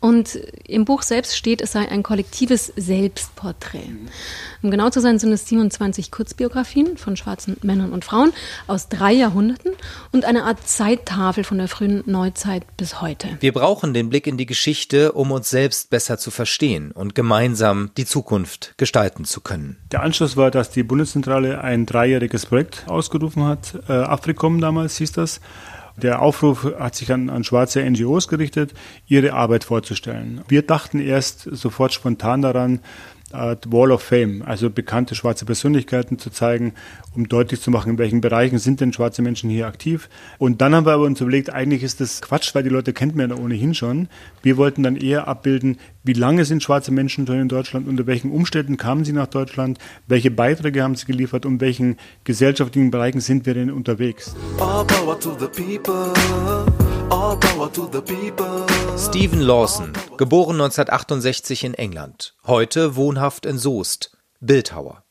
und 0.00 0.34
im 0.66 0.84
Buch 0.84 1.00
selbst 1.00 1.34
steht, 1.34 1.62
es 1.62 1.72
sei 1.72 1.88
ein 1.88 2.02
kollektives 2.10 2.72
Selbstporträt. 2.74 3.86
Um 4.64 4.72
genau 4.72 4.90
zu 4.90 5.00
sein, 5.00 5.20
sind 5.20 5.30
es 5.30 5.46
27 5.46 6.10
Kurzbiografien 6.10 6.96
von 6.96 7.16
schwarzen 7.16 7.56
Männern 7.62 7.92
und 7.92 8.04
Frauen 8.04 8.32
aus 8.66 8.88
drei 8.88 9.12
Jahrhunderten 9.12 9.74
und 10.10 10.24
eine 10.24 10.42
Art 10.42 10.66
Zeittafel 10.66 11.44
von 11.44 11.58
der 11.58 11.68
frühen 11.68 12.02
Neuzeit 12.06 12.64
bis 12.76 13.00
heute. 13.00 13.28
Wir 13.38 13.52
brauchen 13.52 13.94
den 13.94 14.10
Blick 14.10 14.26
in 14.26 14.36
die 14.36 14.46
Geschichte, 14.46 15.12
um 15.12 15.30
uns 15.30 15.50
selbst 15.50 15.88
besser 15.90 16.18
zu 16.18 16.32
verstehen 16.32 16.90
und 16.90 17.14
gemeinsam 17.14 17.92
die 17.96 18.06
Zukunft 18.06 18.74
gestalten 18.76 19.24
zu 19.24 19.40
können. 19.40 19.76
Der 19.92 20.02
Anschluss 20.02 20.36
war, 20.36 20.50
dass 20.50 20.70
die 20.70 20.82
Bundeszentrale 20.82 21.60
ein 21.60 21.86
dreijähriges 21.86 22.46
Projekt 22.46 22.88
ausgerufen 22.88 23.44
hat. 23.44 23.78
Äh, 23.88 23.92
Afrikom 23.92 24.60
damals 24.60 24.96
hieß 24.96 25.12
das. 25.12 25.40
Der 26.02 26.22
Aufruf 26.22 26.64
hat 26.78 26.94
sich 26.94 27.12
an, 27.12 27.30
an 27.30 27.44
schwarze 27.44 27.82
NGOs 27.88 28.28
gerichtet, 28.28 28.74
ihre 29.06 29.32
Arbeit 29.34 29.64
vorzustellen. 29.64 30.42
Wir 30.48 30.62
dachten 30.62 31.00
erst 31.00 31.42
sofort 31.42 31.92
spontan 31.92 32.42
daran, 32.42 32.80
Wall 33.32 33.92
of 33.92 34.02
Fame, 34.02 34.42
also 34.44 34.70
bekannte 34.70 35.14
schwarze 35.14 35.44
Persönlichkeiten 35.44 36.18
zu 36.18 36.30
zeigen, 36.30 36.74
um 37.14 37.28
deutlich 37.28 37.60
zu 37.60 37.70
machen, 37.70 37.92
in 37.92 37.98
welchen 37.98 38.20
Bereichen 38.20 38.58
sind 38.58 38.80
denn 38.80 38.92
schwarze 38.92 39.22
Menschen 39.22 39.50
hier 39.50 39.66
aktiv. 39.66 40.08
Und 40.38 40.60
dann 40.60 40.74
haben 40.74 40.86
wir 40.86 40.92
aber 40.92 41.04
uns 41.04 41.20
überlegt, 41.20 41.50
eigentlich 41.50 41.82
ist 41.82 42.00
das 42.00 42.22
Quatsch, 42.22 42.54
weil 42.54 42.62
die 42.62 42.68
Leute 42.68 42.92
kennt 42.92 43.14
man 43.14 43.30
ja 43.30 43.36
ohnehin 43.36 43.74
schon. 43.74 44.08
Wir 44.42 44.56
wollten 44.56 44.82
dann 44.82 44.96
eher 44.96 45.28
abbilden, 45.28 45.78
wie 46.02 46.12
lange 46.12 46.44
sind 46.44 46.62
schwarze 46.62 46.92
Menschen 46.92 47.26
schon 47.26 47.40
in 47.40 47.48
Deutschland, 47.48 47.86
unter 47.86 48.06
welchen 48.06 48.30
Umständen 48.30 48.76
kamen 48.76 49.04
sie 49.04 49.12
nach 49.12 49.28
Deutschland, 49.28 49.78
welche 50.06 50.30
Beiträge 50.30 50.82
haben 50.82 50.94
sie 50.94 51.06
geliefert, 51.06 51.46
um 51.46 51.60
welchen 51.60 51.96
gesellschaftlichen 52.24 52.90
Bereichen 52.90 53.20
sind 53.20 53.46
wir 53.46 53.54
denn 53.54 53.70
unterwegs. 53.70 54.34
All 54.58 54.84
power 54.84 55.18
to 55.18 55.36
the 55.38 55.46
people. 55.46 56.12
Stephen 58.96 59.40
Lawson, 59.40 59.92
geboren 60.16 60.54
1968 60.54 61.64
in 61.64 61.74
England, 61.74 62.34
heute 62.46 62.96
wohnhaft 62.96 63.44
in 63.44 63.58
Soest, 63.58 64.16
Bildhauer. 64.40 65.04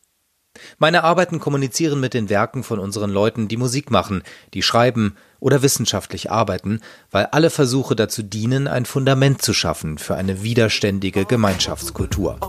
Meine 0.80 1.04
Arbeiten 1.04 1.40
kommunizieren 1.40 2.00
mit 2.00 2.16
den 2.16 2.30
Werken 2.30 2.64
von 2.64 2.80
unseren 2.80 3.12
Leuten, 3.12 3.48
die 3.48 3.58
Musik 3.58 3.92
machen, 3.92 4.24
die 4.56 4.64
schreiben 4.64 5.18
oder 5.40 5.62
wissenschaftlich 5.62 6.32
arbeiten, 6.32 6.82
weil 7.12 7.28
alle 7.28 7.52
Versuche 7.52 7.96
dazu 7.96 8.24
dienen, 8.24 8.68
ein 8.68 8.86
Fundament 8.86 9.44
zu 9.44 9.54
schaffen 9.54 10.00
für 10.00 10.16
eine 10.16 10.42
widerständige 10.42 11.26
Gemeinschaftskultur. 11.26 12.40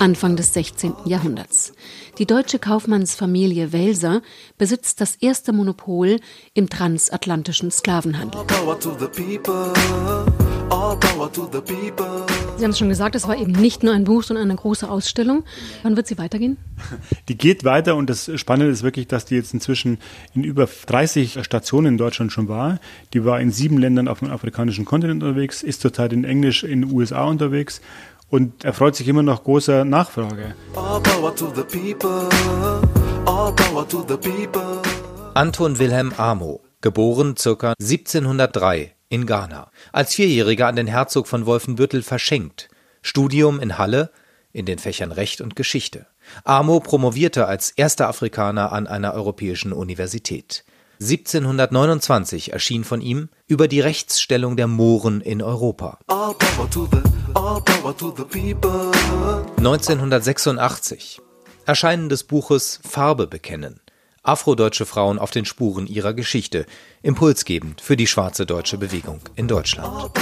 Anfang 0.00 0.36
des 0.36 0.52
16. 0.52 0.92
Jahrhunderts. 1.06 1.72
Die 2.18 2.26
deutsche 2.26 2.58
Kaufmannsfamilie 2.58 3.72
Welser 3.72 4.20
besitzt 4.58 5.00
das 5.00 5.16
erste 5.16 5.52
Monopol 5.52 6.20
im 6.52 6.68
transatlantischen 6.68 7.70
Sklavenhandel. 7.70 8.40
Sie 12.56 12.64
haben 12.64 12.70
es 12.70 12.78
schon 12.78 12.88
gesagt, 12.88 13.14
es 13.14 13.26
war 13.26 13.36
eben 13.36 13.52
nicht 13.52 13.82
nur 13.82 13.94
ein 13.94 14.04
Buch, 14.04 14.22
sondern 14.22 14.44
eine 14.50 14.56
große 14.56 14.88
Ausstellung. 14.88 15.44
Wann 15.82 15.96
wird 15.96 16.06
sie 16.06 16.18
weitergehen? 16.18 16.58
Die 17.28 17.38
geht 17.38 17.64
weiter 17.64 17.96
und 17.96 18.10
das 18.10 18.30
Spannende 18.38 18.72
ist 18.72 18.82
wirklich, 18.82 19.08
dass 19.08 19.24
die 19.24 19.36
jetzt 19.36 19.54
inzwischen 19.54 19.98
in 20.34 20.44
über 20.44 20.68
30 20.86 21.42
Stationen 21.42 21.86
in 21.86 21.98
Deutschland 21.98 22.32
schon 22.32 22.48
war. 22.48 22.78
Die 23.14 23.24
war 23.24 23.40
in 23.40 23.50
sieben 23.50 23.78
Ländern 23.78 24.08
auf 24.08 24.18
dem 24.18 24.30
afrikanischen 24.30 24.84
Kontinent 24.84 25.22
unterwegs, 25.22 25.62
ist 25.62 25.80
zurzeit 25.80 26.12
in 26.12 26.24
Englisch 26.24 26.64
in 26.64 26.82
den 26.82 26.92
USA 26.92 27.24
unterwegs 27.24 27.80
und 28.28 28.64
erfreut 28.64 28.96
sich 28.96 29.08
immer 29.08 29.22
noch 29.22 29.44
großer 29.44 29.84
Nachfrage. 29.84 30.54
Anton 35.34 35.78
Wilhelm 35.78 36.12
Amo, 36.16 36.60
geboren 36.80 37.34
ca. 37.34 37.74
1703 37.80 38.94
in 39.08 39.26
Ghana. 39.26 39.70
Als 39.92 40.14
Vierjähriger 40.14 40.66
an 40.66 40.76
den 40.76 40.86
Herzog 40.86 41.26
von 41.26 41.46
Wolfenbüttel 41.46 42.02
verschenkt. 42.02 42.68
Studium 43.02 43.60
in 43.60 43.78
Halle 43.78 44.10
in 44.52 44.66
den 44.66 44.78
Fächern 44.78 45.12
Recht 45.12 45.40
und 45.40 45.56
Geschichte. 45.56 46.06
Amo 46.44 46.80
promovierte 46.80 47.46
als 47.46 47.70
erster 47.70 48.08
Afrikaner 48.08 48.72
an 48.72 48.86
einer 48.86 49.14
europäischen 49.14 49.72
Universität. 49.72 50.64
1729 51.00 52.52
erschien 52.52 52.84
von 52.84 53.00
ihm 53.00 53.28
über 53.46 53.68
die 53.68 53.80
Rechtsstellung 53.80 54.56
der 54.56 54.66
Mohren 54.66 55.20
in 55.20 55.42
Europa. 55.42 55.98
1986 59.58 61.20
Erscheinen 61.64 62.08
des 62.08 62.24
Buches 62.24 62.80
Farbe 62.82 63.26
bekennen 63.26 63.80
afrodeutsche 64.28 64.86
Frauen 64.86 65.18
auf 65.18 65.30
den 65.30 65.46
Spuren 65.46 65.86
ihrer 65.86 66.12
Geschichte, 66.12 66.66
impulsgebend 67.02 67.80
für 67.80 67.96
die 67.96 68.06
schwarze 68.06 68.44
deutsche 68.46 68.76
Bewegung 68.76 69.20
in 69.36 69.48
Deutschland. 69.48 70.12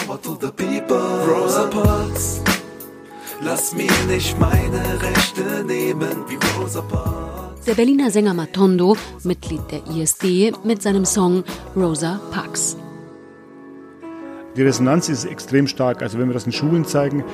Lass 3.42 3.74
mir 3.74 3.92
nicht 4.06 4.38
meine 4.38 5.02
Rechte 5.02 5.64
nehmen 5.64 6.24
wie 6.28 6.38
Rosa 6.58 6.80
Parks. 6.82 7.25
Der 7.66 7.74
Berliner 7.74 8.12
Sänger 8.12 8.33
Matondo, 8.33 8.96
Mitglied 9.24 9.61
der 9.72 9.81
ISD, 9.96 10.52
mit 10.62 10.83
seinem 10.83 11.05
Song 11.05 11.42
Rosa 11.74 12.20
Parks. 12.31 12.76
Die 14.57 14.62
Resonanz 14.62 15.09
ist 15.09 15.24
extrem 15.24 15.66
stark. 15.66 16.00
Also 16.00 16.16
wenn 16.20 16.29
wir 16.29 16.35
das 16.35 16.46
in 16.46 16.52
Schulen 16.52 16.85
zeigen, 16.85 17.24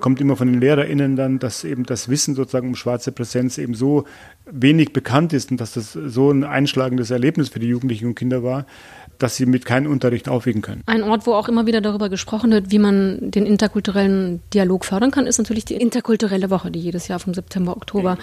kommt 0.00 0.18
immer 0.22 0.34
von 0.34 0.50
den 0.50 0.62
LehrerInnen 0.62 1.16
dann, 1.16 1.38
dass 1.38 1.62
eben 1.62 1.84
das 1.84 2.08
Wissen 2.08 2.34
sozusagen 2.34 2.68
um 2.68 2.74
schwarze 2.74 3.12
Präsenz 3.12 3.58
eben 3.58 3.74
so 3.74 4.04
wenig 4.50 4.94
bekannt 4.94 5.34
ist 5.34 5.50
und 5.50 5.60
dass 5.60 5.74
das 5.74 5.92
so 5.92 6.30
ein 6.30 6.44
einschlagendes 6.44 7.10
Erlebnis 7.10 7.50
für 7.50 7.58
die 7.58 7.68
Jugendlichen 7.68 8.06
und 8.06 8.14
Kinder 8.14 8.42
war, 8.42 8.64
dass 9.18 9.36
sie 9.36 9.44
mit 9.44 9.66
keinem 9.66 9.92
Unterricht 9.92 10.30
aufwiegen 10.30 10.62
können. 10.62 10.82
Ein 10.86 11.02
Ort, 11.02 11.26
wo 11.26 11.34
auch 11.34 11.50
immer 11.50 11.66
wieder 11.66 11.82
darüber 11.82 12.08
gesprochen 12.08 12.50
wird, 12.50 12.70
wie 12.70 12.78
man 12.78 13.30
den 13.30 13.44
interkulturellen 13.44 14.40
Dialog 14.54 14.86
fördern 14.86 15.10
kann, 15.10 15.26
ist 15.26 15.36
natürlich 15.36 15.66
die 15.66 15.74
interkulturelle 15.74 16.48
Woche, 16.48 16.70
die 16.70 16.80
jedes 16.80 17.08
Jahr 17.08 17.18
vom 17.18 17.34
September, 17.34 17.76
Oktober 17.76 18.16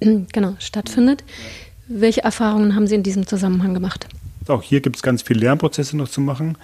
genau, 0.32 0.54
stattfindet. 0.58 1.24
Welche 1.86 2.22
Erfahrungen 2.22 2.74
haben 2.74 2.86
Sie 2.86 2.94
in 2.94 3.02
diesem 3.02 3.26
Zusammenhang 3.26 3.74
gemacht? 3.74 4.06
Auch 4.48 4.62
hier 4.62 4.80
gibt 4.80 4.96
es 4.96 5.02
ganz 5.02 5.22
viele 5.22 5.40
Lernprozesse 5.40 5.96
noch 5.96 6.08
zu 6.08 6.20
machen. 6.20 6.56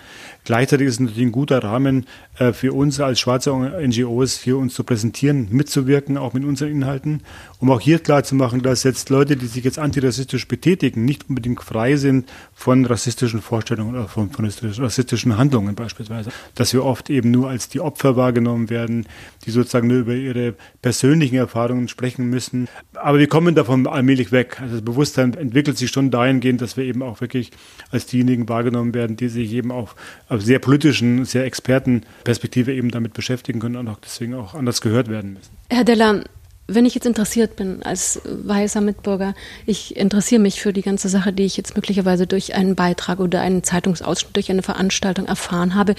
Gleichzeitig 0.45 0.87
ist 0.89 0.95
es 0.95 1.01
natürlich 1.01 1.27
ein 1.27 1.33
guter 1.33 1.63
Rahmen 1.63 2.07
äh, 2.39 2.53
für 2.53 2.73
uns 2.73 3.01
als 3.01 3.21
schwarze 3.21 3.51
NGOs, 3.51 4.41
hier 4.41 4.59
uns 4.59 4.75
zu 4.75 4.85
präsentieren, 4.85 5.49
mitzuwirken, 5.51 6.17
auch 6.17 6.33
mit 6.35 6.45
unseren 6.45 6.71
Inhalten, 6.71 7.23
um 7.59 7.71
auch 7.71 7.81
hier 7.81 7.99
klarzumachen, 7.99 8.63
dass 8.63 8.83
jetzt 8.83 9.09
Leute, 9.11 9.37
die 9.37 9.47
sich 9.47 9.65
jetzt 9.65 9.79
antirassistisch 9.79 10.47
betätigen, 10.49 11.05
nicht 11.05 11.29
unbedingt 11.29 11.63
frei 11.63 11.97
sind 11.97 12.31
von 12.55 12.85
rassistischen 12.85 13.41
Vorstellungen 13.41 13.95
oder 13.95 14.09
von, 14.09 14.31
von 14.31 14.45
rassistischen 14.45 15.39
Handlungen 15.39 15.75
beispielsweise. 15.75 16.31
Dass 16.55 16.73
wir 16.73 16.85
oft 16.85 17.11
eben 17.11 17.31
nur 17.31 17.49
als 17.49 17.69
die 17.69 17.81
Opfer 17.81 18.17
wahrgenommen 18.17 18.71
werden, 18.71 19.07
die 19.47 19.51
sozusagen 19.51 19.89
nur 19.89 19.99
über 19.99 20.15
ihre 20.15 20.55
persönlichen 20.83 21.37
Erfahrungen 21.37 21.89
sprechen 21.89 22.29
müssen. 22.29 22.69
Aber 22.95 23.19
wir 23.19 23.29
kommen 23.29 23.55
davon 23.55 23.87
allmählich 23.87 24.33
weg. 24.33 24.59
Also 24.61 24.75
das 24.75 24.85
Bewusstsein 24.85 25.35
entwickelt 25.35 25.79
sich 25.79 25.91
schon 25.91 26.11
dahingehend, 26.11 26.61
dass 26.61 26.77
wir 26.77 26.85
eben 26.85 27.03
auch 27.03 27.21
wirklich 27.21 27.51
als 27.91 28.07
diejenigen 28.07 28.49
wahrgenommen 28.49 28.95
werden, 28.95 29.17
die 29.17 29.29
sich 29.29 29.53
eben 29.53 29.71
auch 29.71 29.95
sehr 30.31 30.59
politischen, 30.59 31.25
sehr 31.25 31.45
Expertenperspektive 31.45 32.73
eben 32.73 32.91
damit 32.91 33.15
beschäftigen 33.15 33.61
können 33.61 33.77
und 33.77 33.89
auch 33.89 33.99
deswegen 34.03 34.35
auch 34.35 34.55
anders 34.55 34.81
gehört 34.81 35.09
werden 35.09 35.35
müssen. 35.35 35.51
Herr 35.71 35.85
Deller, 35.85 36.25
wenn 36.67 36.87
ich 36.87 36.95
jetzt 36.95 37.05
interessiert 37.05 37.57
bin 37.57 37.83
als 37.83 38.23
weißer 38.25 38.81
Mitbürger, 38.81 39.35
ich 39.67 39.97
interessiere 39.97 40.41
mich 40.41 40.63
für 40.63 40.73
die 40.73 40.81
ganze 40.81 41.11
Sache, 41.11 41.31
die 41.33 41.45
ich 41.45 41.59
jetzt 41.59 41.77
möglicherweise 41.77 42.27
durch 42.27 42.55
einen 42.55 42.75
Beitrag 42.75 43.21
oder 43.21 43.43
einen 43.43 43.63
Zeitungsausschnitt, 43.63 44.35
durch 44.35 44.51
eine 44.51 44.63
Veranstaltung 44.63 45.27
erfahren 45.27 45.75
habe, 45.75 45.95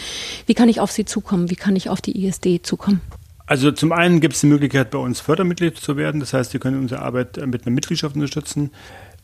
wie 0.47 0.55
kann 0.55 0.67
ich 0.67 0.79
auf 0.79 0.91
Sie 0.91 1.05
zukommen? 1.05 1.51
Wie 1.51 1.55
kann 1.55 1.75
ich 1.75 1.89
auf 1.89 2.01
die 2.01 2.25
ISD 2.25 2.61
zukommen? 2.63 3.01
Also 3.47 3.71
zum 3.71 3.91
einen 3.91 4.21
gibt 4.21 4.33
es 4.33 4.41
die 4.41 4.47
Möglichkeit, 4.47 4.89
bei 4.89 4.97
uns 4.97 5.19
Fördermitglied 5.19 5.77
zu 5.77 5.97
werden. 5.97 6.19
Das 6.19 6.33
heißt, 6.33 6.49
Sie 6.49 6.57
können 6.57 6.79
unsere 6.79 7.03
Arbeit 7.03 7.37
mit 7.45 7.67
einer 7.67 7.75
Mitgliedschaft 7.75 8.15
unterstützen. 8.15 8.71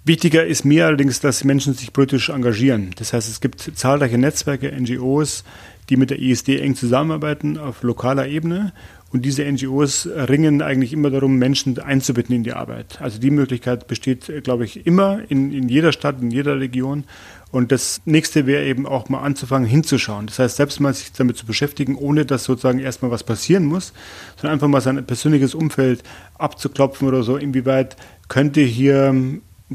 Wichtiger 0.04 0.44
ist 0.44 0.66
mir 0.66 0.88
allerdings, 0.88 1.20
dass 1.20 1.44
Menschen 1.44 1.76
sich 1.76 1.94
politisch 1.94 2.30
engagieren. 2.30 2.90
Das 2.96 3.14
heißt, 3.14 3.30
es 3.30 3.40
gibt 3.40 3.62
zahlreiche 3.76 4.18
Netzwerke, 4.18 4.72
NGOs, 4.72 5.44
die 5.90 5.96
mit 5.96 6.10
der 6.10 6.20
ISD 6.20 6.60
eng 6.60 6.76
zusammenarbeiten 6.76 7.60
auf 7.60 7.84
lokaler 7.84 8.28
Ebene. 8.28 8.74
Und 9.12 9.26
diese 9.26 9.44
NGOs 9.44 10.08
ringen 10.08 10.64
eigentlich 10.64 10.94
immer 10.94 11.12
darum, 11.12 11.38
Menschen 11.38 11.78
einzubinden 11.78 12.36
in 12.38 12.44
die 12.44 12.54
Arbeit. 12.54 13.00
Also 13.00 13.20
die 13.20 13.30
Möglichkeit 13.30 13.88
besteht, 13.88 14.44
glaube 14.44 14.66
ich, 14.66 14.88
immer 14.88 15.20
in, 15.30 15.52
in 15.52 15.70
jeder 15.70 15.92
Stadt, 15.92 16.20
in 16.20 16.32
jeder 16.32 16.60
Region. 16.60 17.04
Und 17.52 17.72
das 17.72 18.02
nächste 18.06 18.48
wäre 18.48 18.64
eben 18.64 18.88
auch 18.88 19.08
mal 19.10 19.20
anzufangen, 19.20 19.68
hinzuschauen. 19.68 20.26
Das 20.26 20.40
heißt, 20.40 20.56
selbst 20.56 20.80
mal 20.80 20.96
sich 20.96 21.12
damit 21.12 21.38
zu 21.38 21.46
beschäftigen, 21.46 21.96
ohne 21.96 22.26
dass 22.26 22.46
sozusagen 22.46 22.80
erstmal 22.80 23.12
was 23.12 23.24
passieren 23.24 23.66
muss, 23.66 23.94
sondern 24.38 24.54
einfach 24.54 24.70
mal 24.70 24.82
sein 24.82 25.06
persönliches 25.06 25.54
Umfeld 25.54 26.02
abzuklopfen 26.40 27.08
oder 27.08 27.22
so, 27.22 27.38
inwieweit 27.38 27.98
könnte 28.30 28.62
hier 28.62 29.14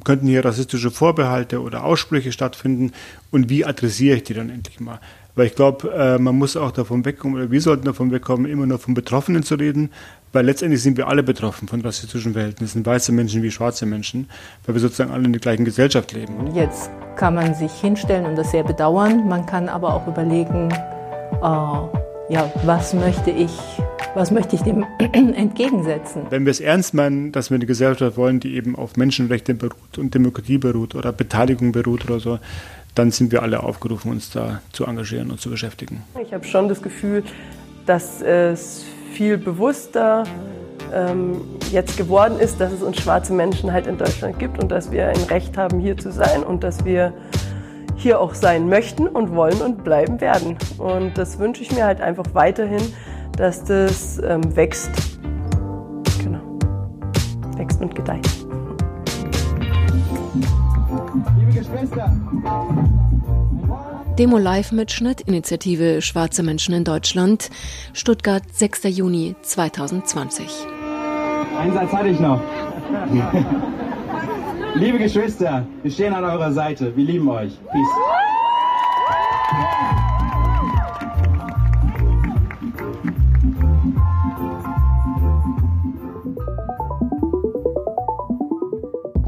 könnten 0.05 0.27
hier 0.27 0.45
rassistische 0.45 0.91
Vorbehalte 0.91 1.61
oder 1.61 1.85
Aussprüche 1.85 2.33
stattfinden 2.33 2.93
und 3.31 3.49
wie 3.49 3.65
adressiere 3.65 4.17
ich 4.17 4.25
die 4.25 4.35
dann 4.35 4.51
endlich 4.51 4.81
mal? 4.81 5.01
Weil 5.35 5.47
ich 5.47 5.55
glaube, 5.55 5.93
äh, 5.93 6.19
man 6.19 6.37
muss 6.37 6.57
auch 6.57 6.71
davon 6.71 7.05
wegkommen, 7.05 7.37
oder 7.37 7.51
wir 7.51 7.61
sollten 7.61 7.85
davon 7.85 8.11
wegkommen, 8.11 8.51
immer 8.51 8.65
nur 8.65 8.79
von 8.79 8.95
Betroffenen 8.95 9.43
zu 9.43 9.57
reden, 9.57 9.91
weil 10.33 10.47
letztendlich 10.47 10.83
sind 10.83 10.97
wir 10.97 11.09
alle 11.09 11.23
betroffen 11.23 11.69
von 11.69 11.83
rassistischen 11.83 12.33
Verhältnissen, 12.33 12.85
weiße 12.85 13.13
Menschen 13.13 13.43
wie 13.43 13.51
schwarze 13.51 13.85
Menschen, 13.85 14.29
weil 14.65 14.75
wir 14.75 14.81
sozusagen 14.81 15.11
alle 15.11 15.25
in 15.25 15.33
der 15.33 15.41
gleichen 15.41 15.67
Gesellschaft 15.67 16.13
leben. 16.13 16.55
Jetzt 16.55 16.91
kann 17.17 17.35
man 17.35 17.55
sich 17.55 17.73
hinstellen 17.73 18.25
und 18.25 18.37
das 18.37 18.51
sehr 18.51 18.65
bedauern, 18.65 19.29
man 19.29 19.45
kann 19.45 19.69
aber 19.69 19.95
auch 19.95 20.07
überlegen, 20.07 20.71
äh, 20.73 22.33
ja, 22.33 22.51
was 22.65 22.95
möchte 22.95 23.31
ich 23.31 23.51
was 24.17 24.31
möchte 24.31 24.57
ich 24.57 24.63
dem 24.63 24.85
entgegensetzen? 25.13 26.23
Wenn 26.31 26.47
wir 26.47 26.51
es 26.51 26.61
ernst 26.61 26.95
meinen, 26.95 27.33
dass 27.33 27.51
wir 27.51 27.57
eine 27.57 27.67
Gesellschaft 27.67 28.17
wollen, 28.17 28.41
die 28.41 28.57
eben 28.57 28.75
auf 28.75 28.97
Menschenrechte 28.97 29.55
beruht 29.55 29.99
und 29.99 30.15
Demokratie 30.15 30.57
beruht 30.57 30.95
oder 30.95 31.13
Beteiligung 31.13 31.71
beruht 31.71 32.07
oder 32.07 32.19
so, 32.19 32.39
dann 32.95 33.11
sind 33.11 33.31
wir 33.31 33.43
alle 33.43 33.63
aufgerufen, 33.63 34.11
uns 34.11 34.31
da 34.31 34.63
zu 34.73 34.87
engagieren 34.87 35.31
und 35.31 35.39
zu 35.39 35.51
beschäftigen. 35.51 36.03
Ich 36.23 36.33
habe 36.33 36.45
schon 36.45 36.69
das 36.69 36.81
Gefühl, 36.81 37.25
dass 37.85 38.23
es 38.23 38.87
viel 39.13 39.37
bewusster 39.37 40.25
ähm, 40.95 41.43
jetzt 41.71 41.99
geworden 41.99 42.41
ist, 42.41 42.59
dass 42.59 42.73
es 42.73 42.83
uns 42.83 42.97
schwarze 42.97 43.35
Menschen 43.35 43.71
halt 43.71 43.87
in 43.87 43.99
Deutschland 43.99 44.39
gibt 44.39 44.63
und 44.63 44.71
dass 44.71 44.91
wir 44.91 45.09
ein 45.09 45.23
Recht 45.29 45.59
haben, 45.59 45.79
hier 45.79 45.99
zu 45.99 46.11
sein 46.11 46.43
und 46.43 46.65
dass 46.65 46.87
wir 46.87 47.13
hier 47.97 48.19
auch 48.19 48.35
sein 48.35 48.69
möchten 48.71 49.09
und 49.09 49.35
wollen 49.35 49.61
und 49.61 49.85
bleiben 49.85 50.23
werden. 50.23 50.57
Und 50.79 51.19
das 51.19 51.39
wünsche 51.39 51.63
ich 51.63 51.73
mir 51.73 51.85
halt 51.85 52.01
einfach 52.01 52.27
weiterhin, 52.33 52.83
dass 53.37 53.65
das 53.65 54.19
ähm, 54.19 54.57
wächst. 54.57 54.91
Genau. 56.23 56.59
Wächst 57.57 57.81
und 57.81 57.95
gedeiht. 57.95 58.29
Liebe 61.39 61.53
Geschwister. 61.53 62.13
Demo 64.19 64.39
Live-Mitschnitt, 64.39 65.21
Initiative 65.23 66.01
Schwarze 66.01 66.43
Menschen 66.43 66.75
in 66.75 66.85
Deutschland, 66.85 67.51
Stuttgart, 67.93 68.43
6. 68.51 68.85
Juni 68.85 69.37
2020. 69.43 70.47
Einen 71.59 71.75
Satz 71.75 71.93
hatte 71.93 72.09
ich 72.09 72.21
noch. 72.21 72.41
Liebe 74.75 74.99
Geschwister, 74.99 75.67
wir 75.83 75.91
stehen 75.91 76.15
an 76.15 76.25
eurer 76.25 76.53
Seite. 76.53 76.97
Wir 76.97 77.05
lieben 77.05 77.29
euch. 77.29 77.59
Peace. 77.71 77.89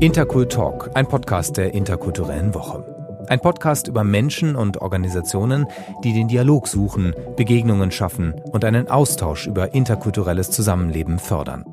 Interkultalk, 0.00 0.90
ein 0.94 1.08
Podcast 1.08 1.56
der 1.56 1.74
interkulturellen 1.74 2.54
Woche. 2.54 2.84
Ein 3.26 3.40
Podcast 3.40 3.88
über 3.88 4.04
Menschen 4.04 4.54
und 4.54 4.80
Organisationen, 4.80 5.66
die 6.04 6.12
den 6.12 6.28
Dialog 6.28 6.68
suchen, 6.68 7.16
Begegnungen 7.36 7.90
schaffen 7.90 8.34
und 8.52 8.64
einen 8.64 8.86
Austausch 8.86 9.48
über 9.48 9.74
interkulturelles 9.74 10.52
Zusammenleben 10.52 11.18
fördern. 11.18 11.64